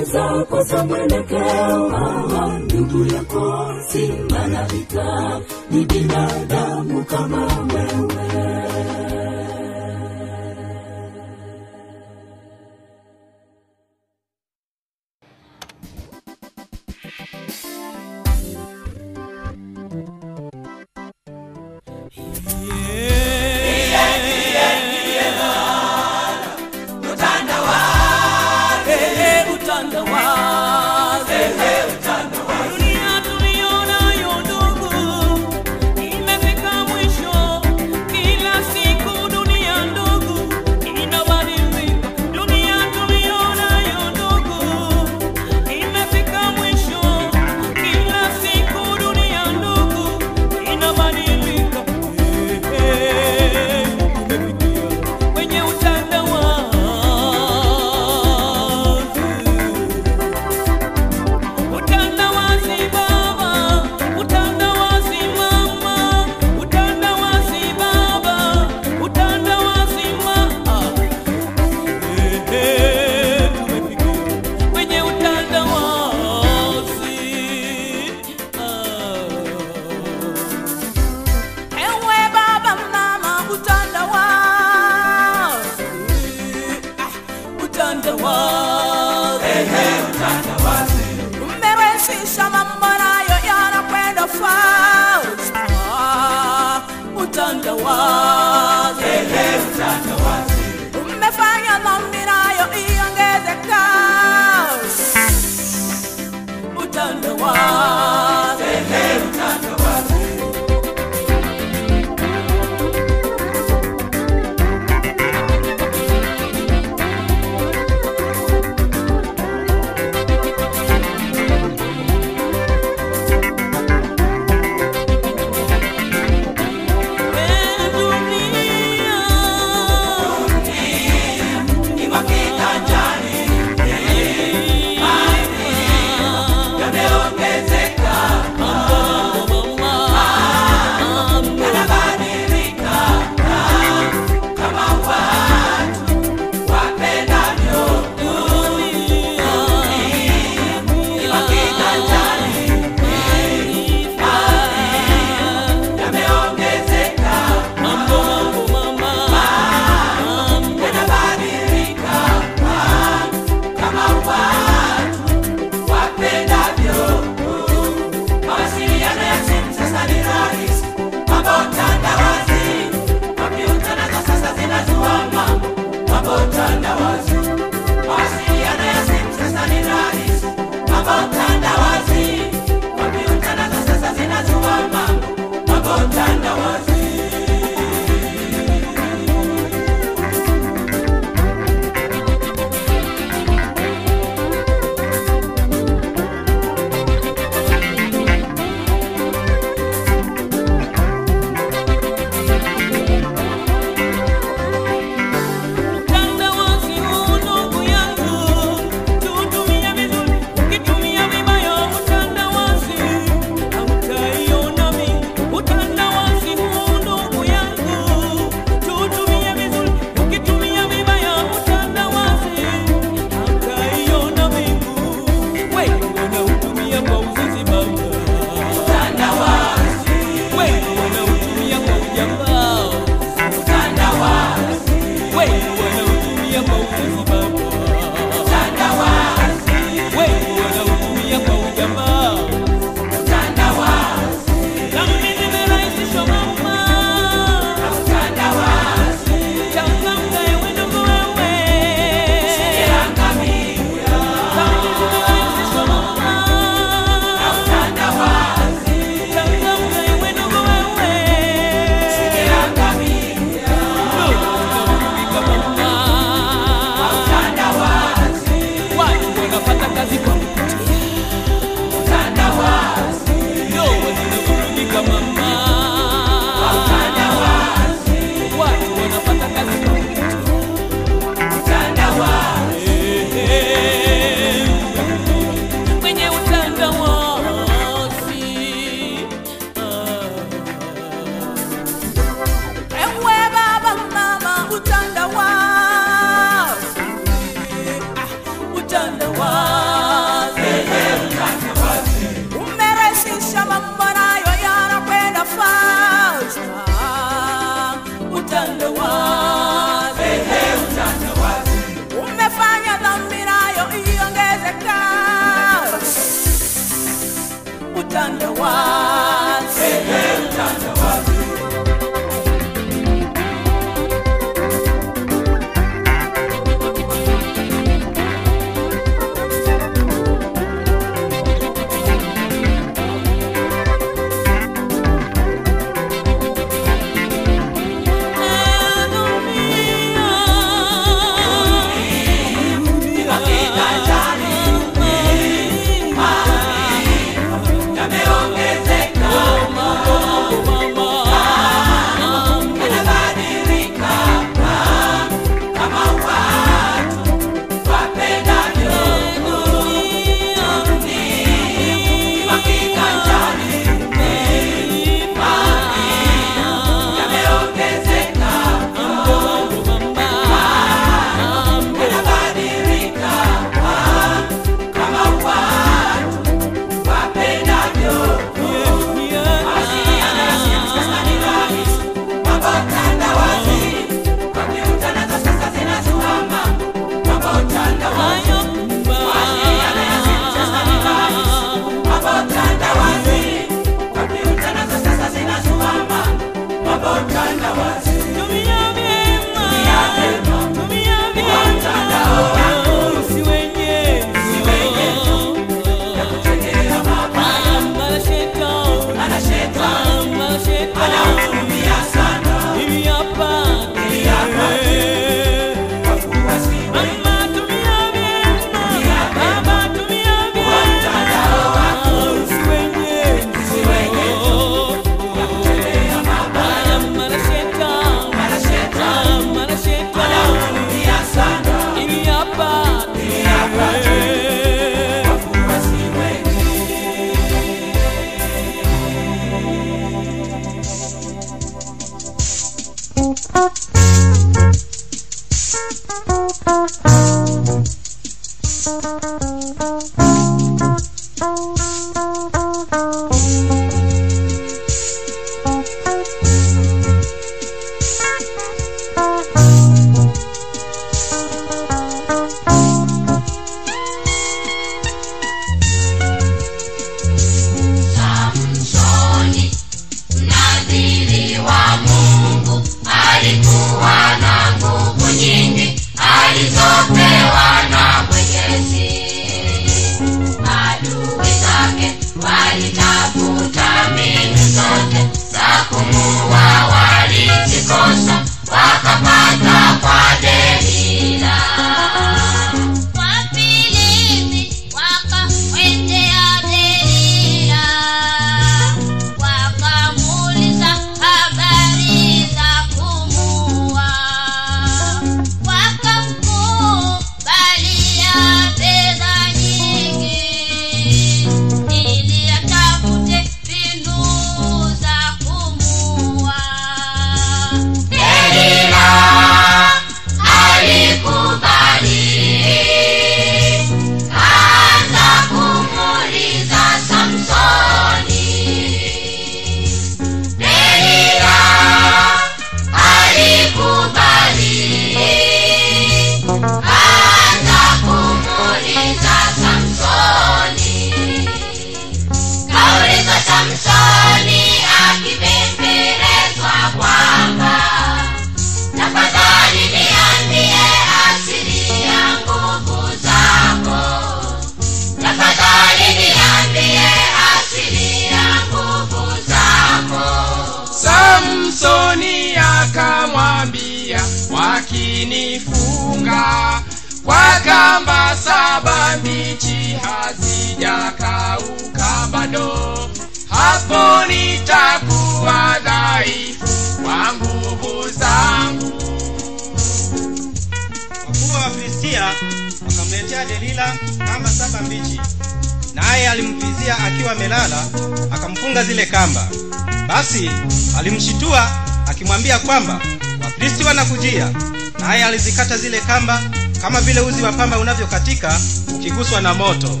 Basi 590.16 590.50
alimshitua 590.98 591.70
akimwambia 592.06 592.58
kwamba 592.58 593.00
Wakristo 593.44 593.84
wanakujia. 593.86 594.52
Naye 594.98 595.24
alizikata 595.24 595.76
zile 595.78 596.00
kamba 596.00 596.42
kama 596.82 597.00
vile 597.00 597.20
uzi 597.20 597.42
wa 597.42 597.52
pamba 597.52 597.78
unavyokatika 597.78 598.60
ukiguswa 598.94 599.40
na 599.40 599.54
moto 599.54 600.00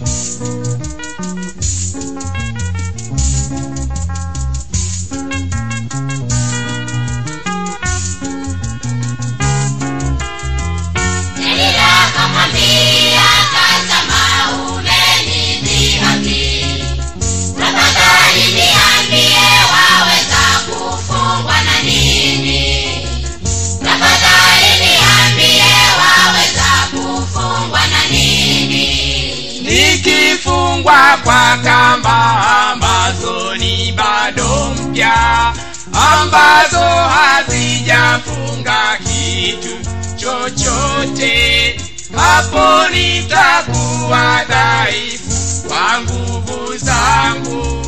ambazo 36.66 36.84
hazijafunga 37.08 38.98
kitu 38.98 39.68
chochote. 40.16 41.80
Hapo 42.16 42.88
nitakuwa 42.88 44.44
dhaifu 44.48 45.68
kwa 45.68 46.00
nguvu 46.00 46.76
zangu. 46.76 47.84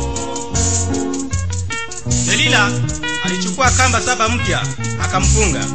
Delila 2.25 2.71
alichukua 3.25 3.71
kamba 3.71 4.01
saba 4.01 4.29
mpya 4.29 4.61
akamfunga. 5.03 5.65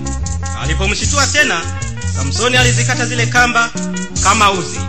Alipomshitua 0.63 1.27
tena 1.27 1.61
samsoni 2.17 2.57
alizikata 2.57 3.07
zile 3.07 3.27
kamba 3.27 3.71
kama 4.23 4.51
uzi 4.53 4.81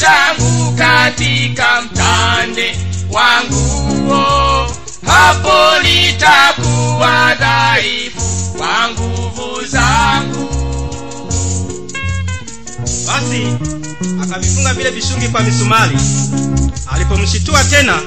changu 0.00 0.72
katika 0.76 1.82
mtande 1.82 2.76
wa 3.10 3.42
hapo 5.06 5.78
litakuwa 5.82 7.34
dhaifu 7.34 8.54
kwa 8.58 8.90
nguvu 8.90 9.66
zangu. 9.66 10.48
Basi 13.06 13.46
akavifunga 14.22 14.74
vile 14.74 14.90
vishungi 14.90 15.28
kwa 15.28 15.40
misumari. 15.42 15.96
Alipomshitua 16.94 17.64
tena 17.64 17.98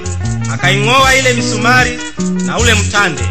akaing'oa 0.53 1.15
ile 1.15 1.33
misumari 1.33 1.99
na 2.45 2.57
ule 2.57 2.73
mtande 2.73 3.23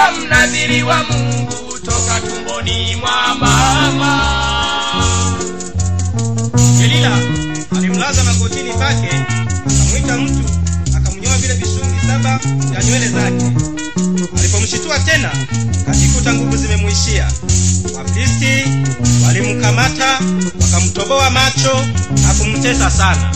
nimekuwa 0.00 0.26
mnadhiri 0.26 0.82
wa 0.82 1.02
mungu 1.04 1.78
toka 1.84 2.20
tumboni 2.20 2.96
mwa 2.96 3.34
mama 3.34 4.20
delila 6.78 7.18
alimlaza 7.76 8.24
magotini 8.24 8.72
pake 8.72 9.08
akamwita 9.66 10.16
mtu 10.18 10.50
akamnyoa 10.96 11.36
vile 11.38 11.54
vishungi 11.54 12.00
saba 12.06 12.40
vya 12.70 12.84
nywele 12.84 13.08
zake. 13.08 13.44
Alipomshitua 14.38 14.98
tena 14.98 15.30
kajikuta 15.86 16.34
nguvu 16.34 16.56
zimemwishia. 16.56 17.30
Wafilisti 17.96 18.64
walimkamata 19.26 20.18
wakamtoboa 20.60 21.30
macho 21.30 21.84
na 22.22 22.34
kumtesa 22.34 22.90
sana 22.90 23.32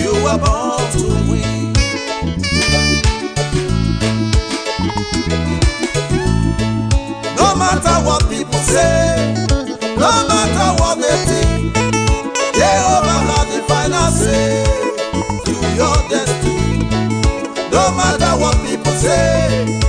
You 0.00 0.12
were 0.24 0.38
born 0.38 0.84
to 0.92 1.06
win. 1.30 1.72
No 7.36 7.54
matter 7.56 7.96
what 8.06 8.22
people 8.28 8.60
say, 8.60 9.34
no 9.96 10.10
matter 10.28 10.68
what 10.82 10.96
they 10.98 11.16
think, 11.28 11.74
Jehovah 12.54 13.18
has 13.28 13.46
the 13.54 13.62
final 13.68 14.10
say 14.10 14.64
to 15.44 15.52
your 15.76 15.96
destiny. 16.08 16.88
No 17.70 17.92
matter 17.96 18.32
what 18.42 18.56
people 18.66 18.92
say. 18.92 19.87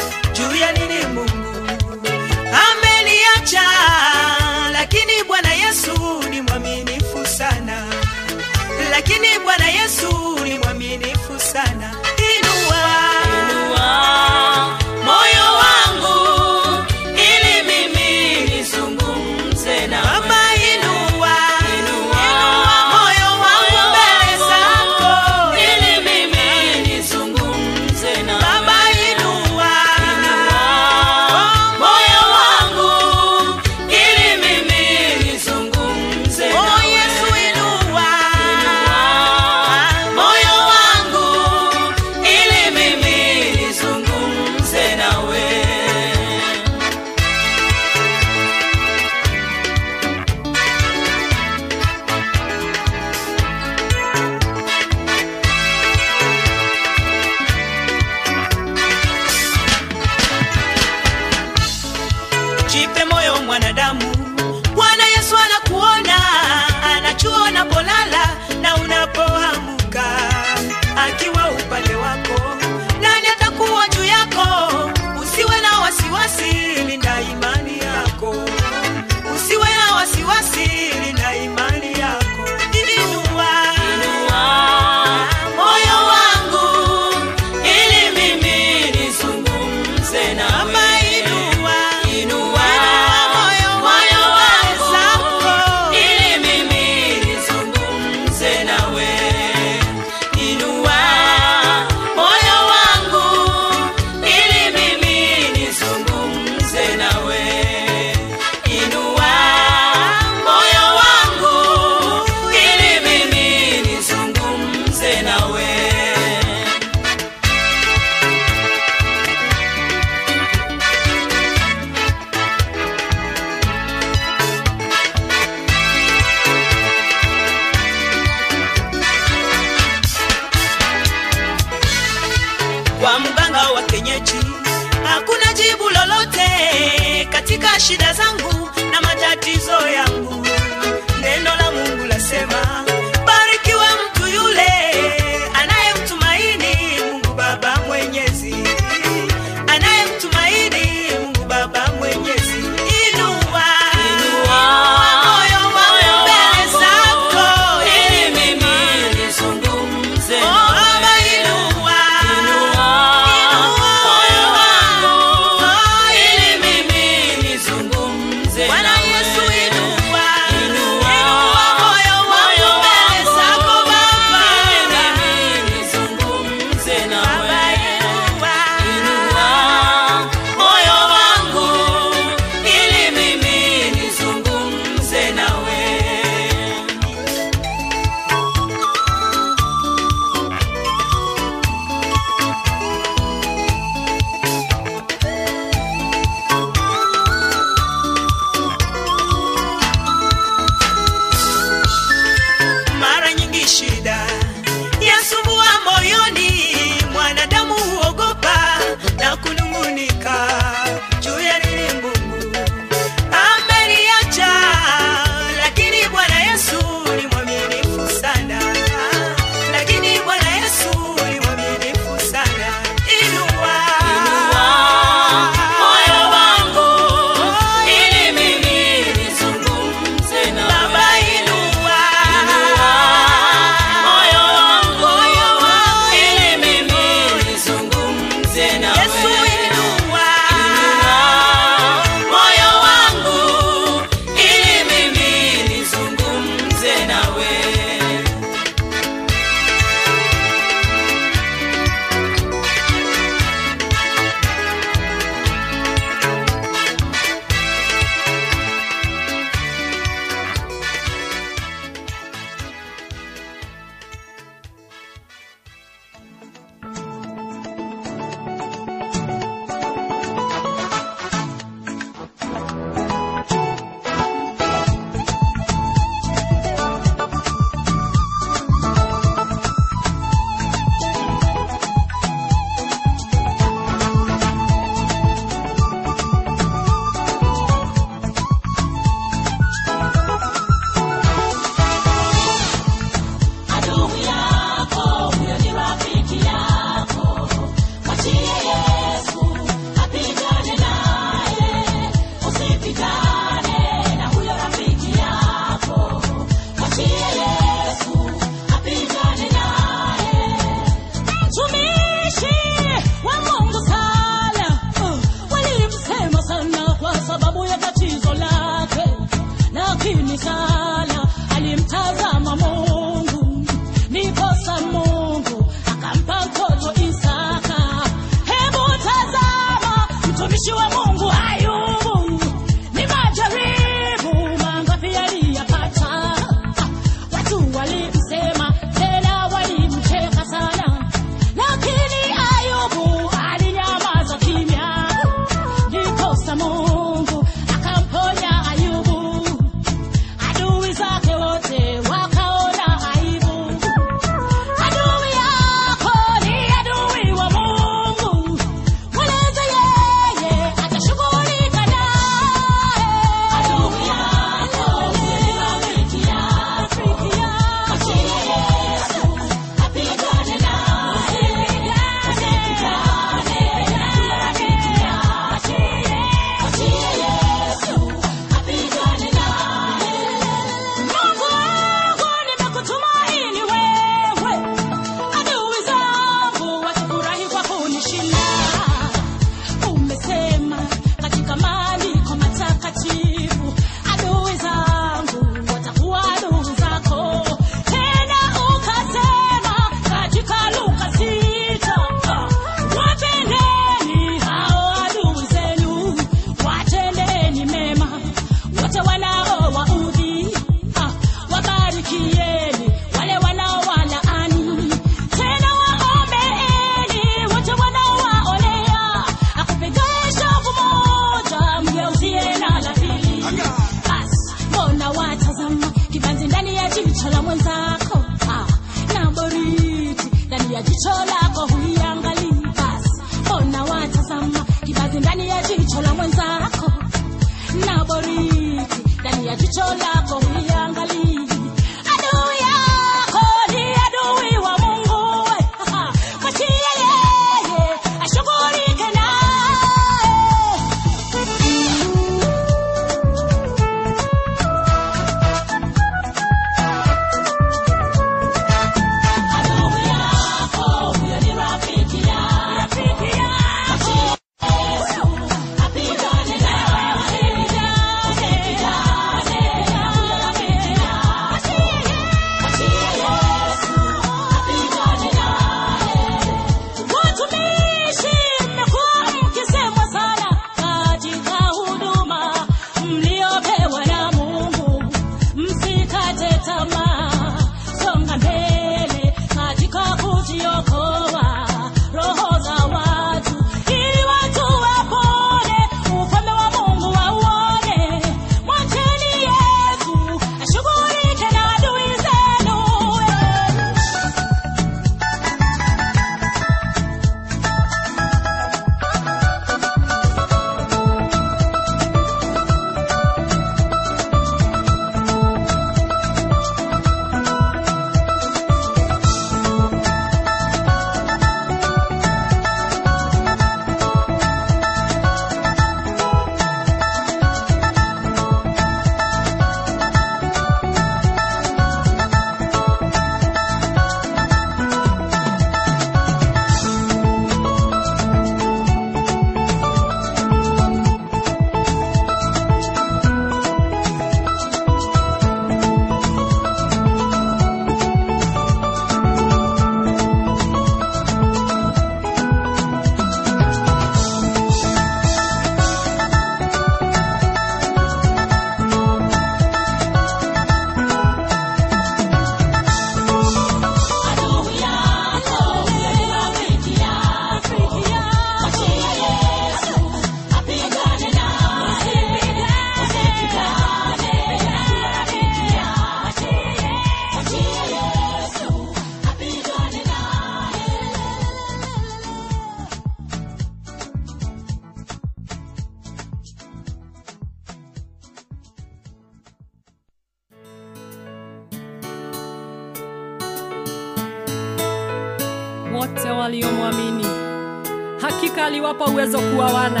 wa 599.64 599.72
wana 599.72 600.00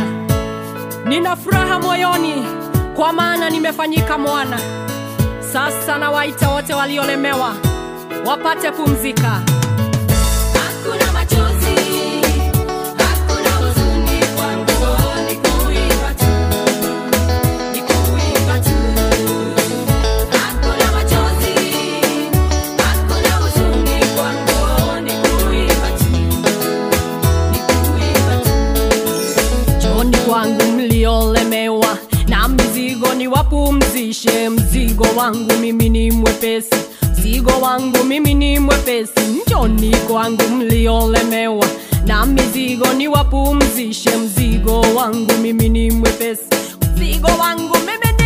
nina 1.04 1.36
furaha 1.36 1.78
moyoni 1.80 2.34
kwa 2.96 3.12
maana 3.12 3.50
nimefanyika 3.50 4.18
mwana. 4.18 4.58
Sasa 5.52 5.98
nawaita 5.98 6.48
wote 6.50 6.74
waliolemewa 6.74 7.54
wapate 8.26 8.70
pumzika. 8.70 9.40
wangu 37.74 38.04
mimi 38.04 38.34
ni 38.34 38.58
mwepesi, 38.58 39.20
njoni 39.46 39.96
kwangu 39.96 40.42
mliolemewa 40.50 41.66
na 42.06 42.26
mizigo, 42.26 42.86
niwapumzishe 42.96 44.16
mzigo 44.16 44.80
wangu 44.80 45.32
mimi 45.42 45.68
ni 45.68 45.90
mwepesi, 45.90 46.42
mzigo 46.94 47.26
wangu 47.40 47.76
mimi 47.78 48.12
ni 48.18 48.23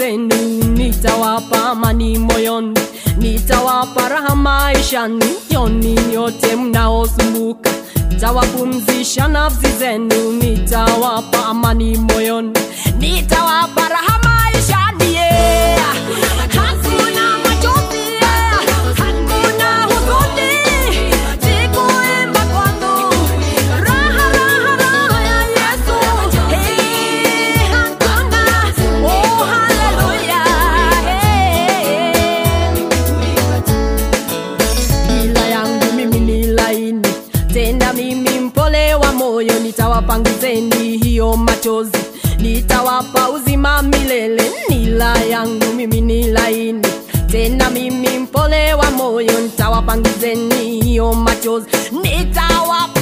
zenu, 0.00 0.34
nitawapa 0.76 1.70
amani 1.70 2.18
moyoni, 2.18 2.80
nitawapa 3.18 4.08
raha 4.08 4.34
maishani, 4.36 5.24
yoni 5.50 5.96
yote 6.14 6.56
mnaosumbuka 6.56 7.70
tawapumzisha 8.20 9.28
nafsi 9.28 9.66
zenu, 9.78 10.32
nitawapa 10.32 11.46
amani 11.46 11.98
moyoni, 11.98 12.52
nitawapa 12.98 13.88
raha 13.88 14.18
maishani 14.24 15.14
yeah. 15.14 15.86
machozi, 41.60 41.98
nitawapa 42.38 43.30
uzima 43.30 43.82
milele. 43.82 44.42
Nila 44.68 45.18
yangu 45.30 45.66
mimi 45.76 46.00
ni 46.00 46.26
laini, 46.26 46.86
tena 47.30 47.70
mimi 47.70 48.08
mpole 48.18 48.74
wa 48.74 48.90
moyo, 48.90 49.40
nitawapangizeni 49.40 50.80
hiyo 50.80 51.12
machozi, 51.12 51.66
nitawapa 52.02 52.99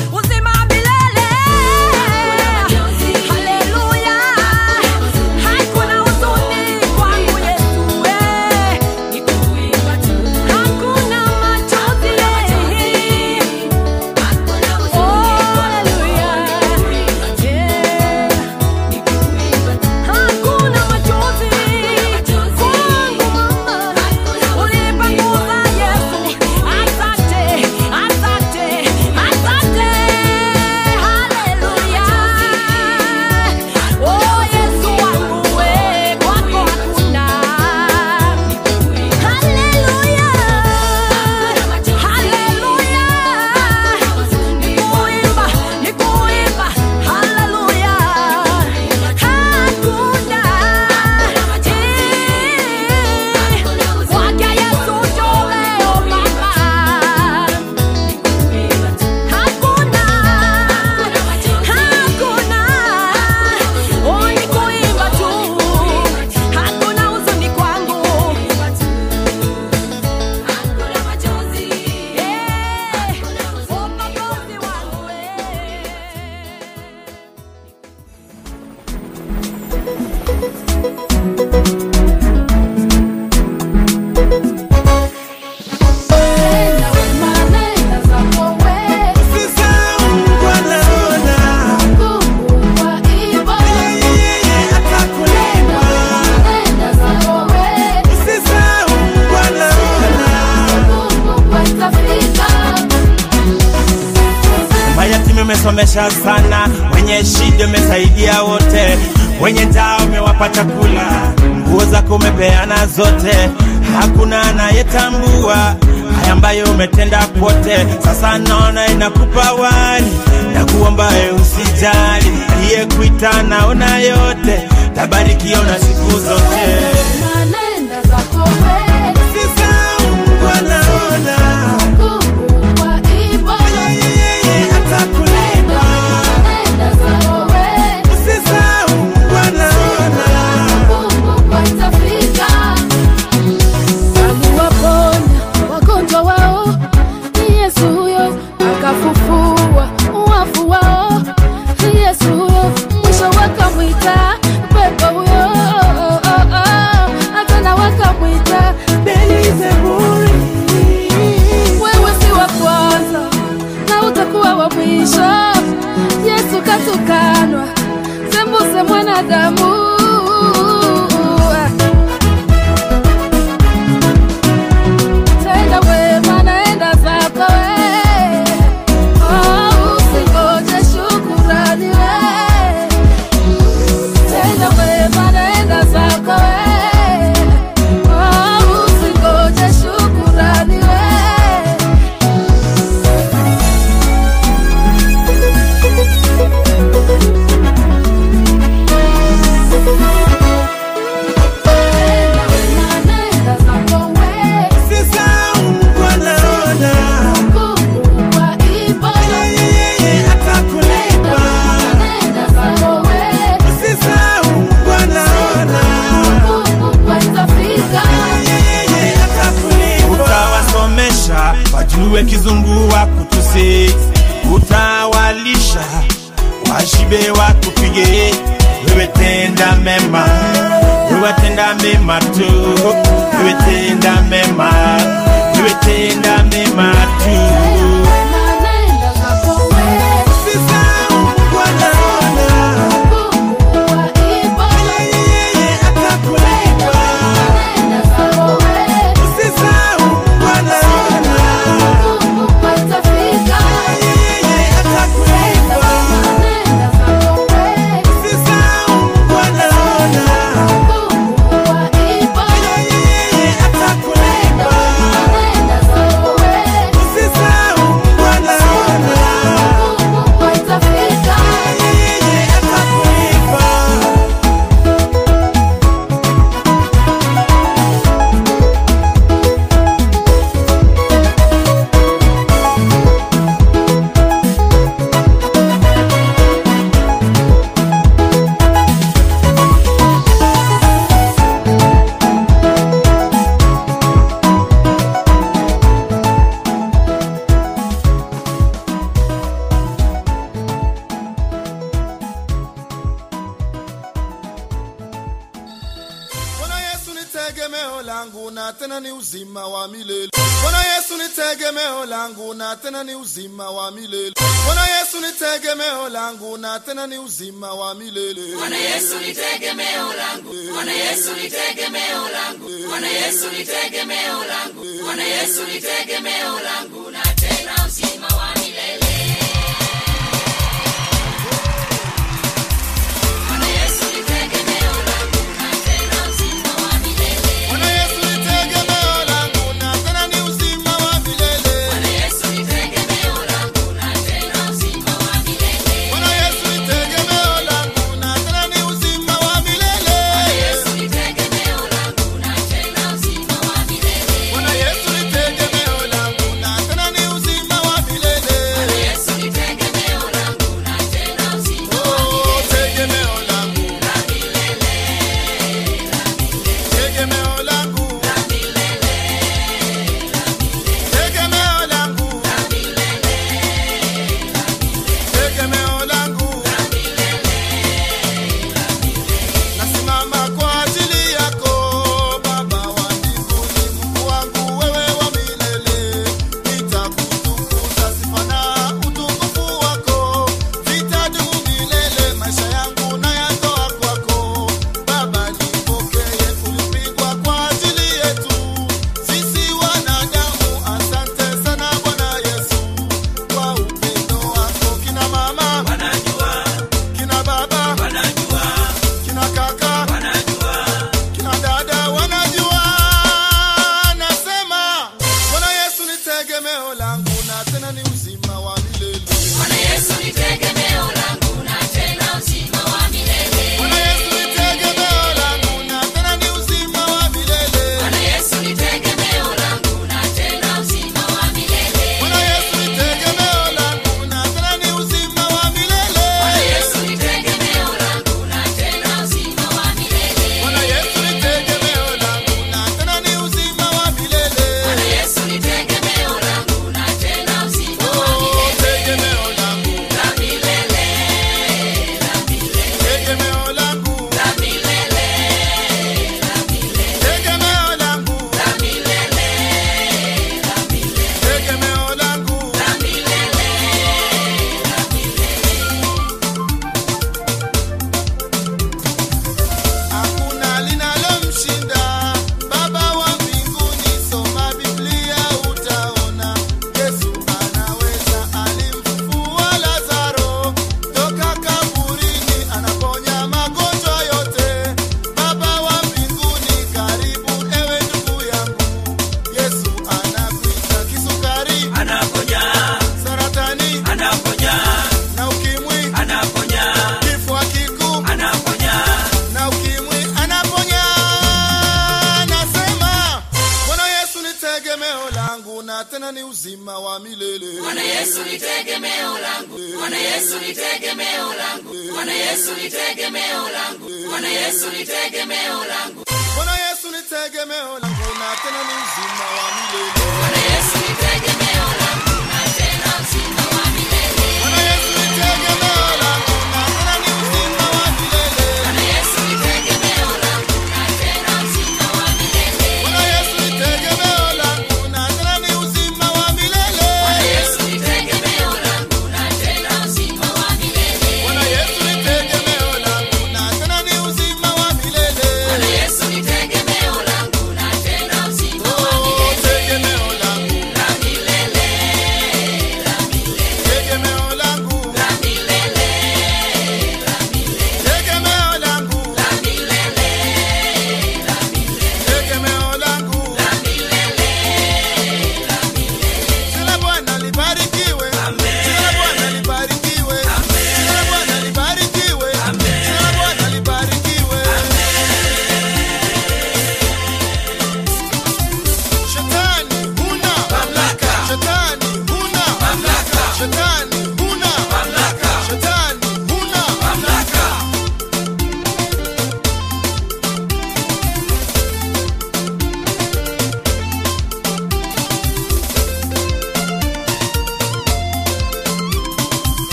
tena 317.39 317.68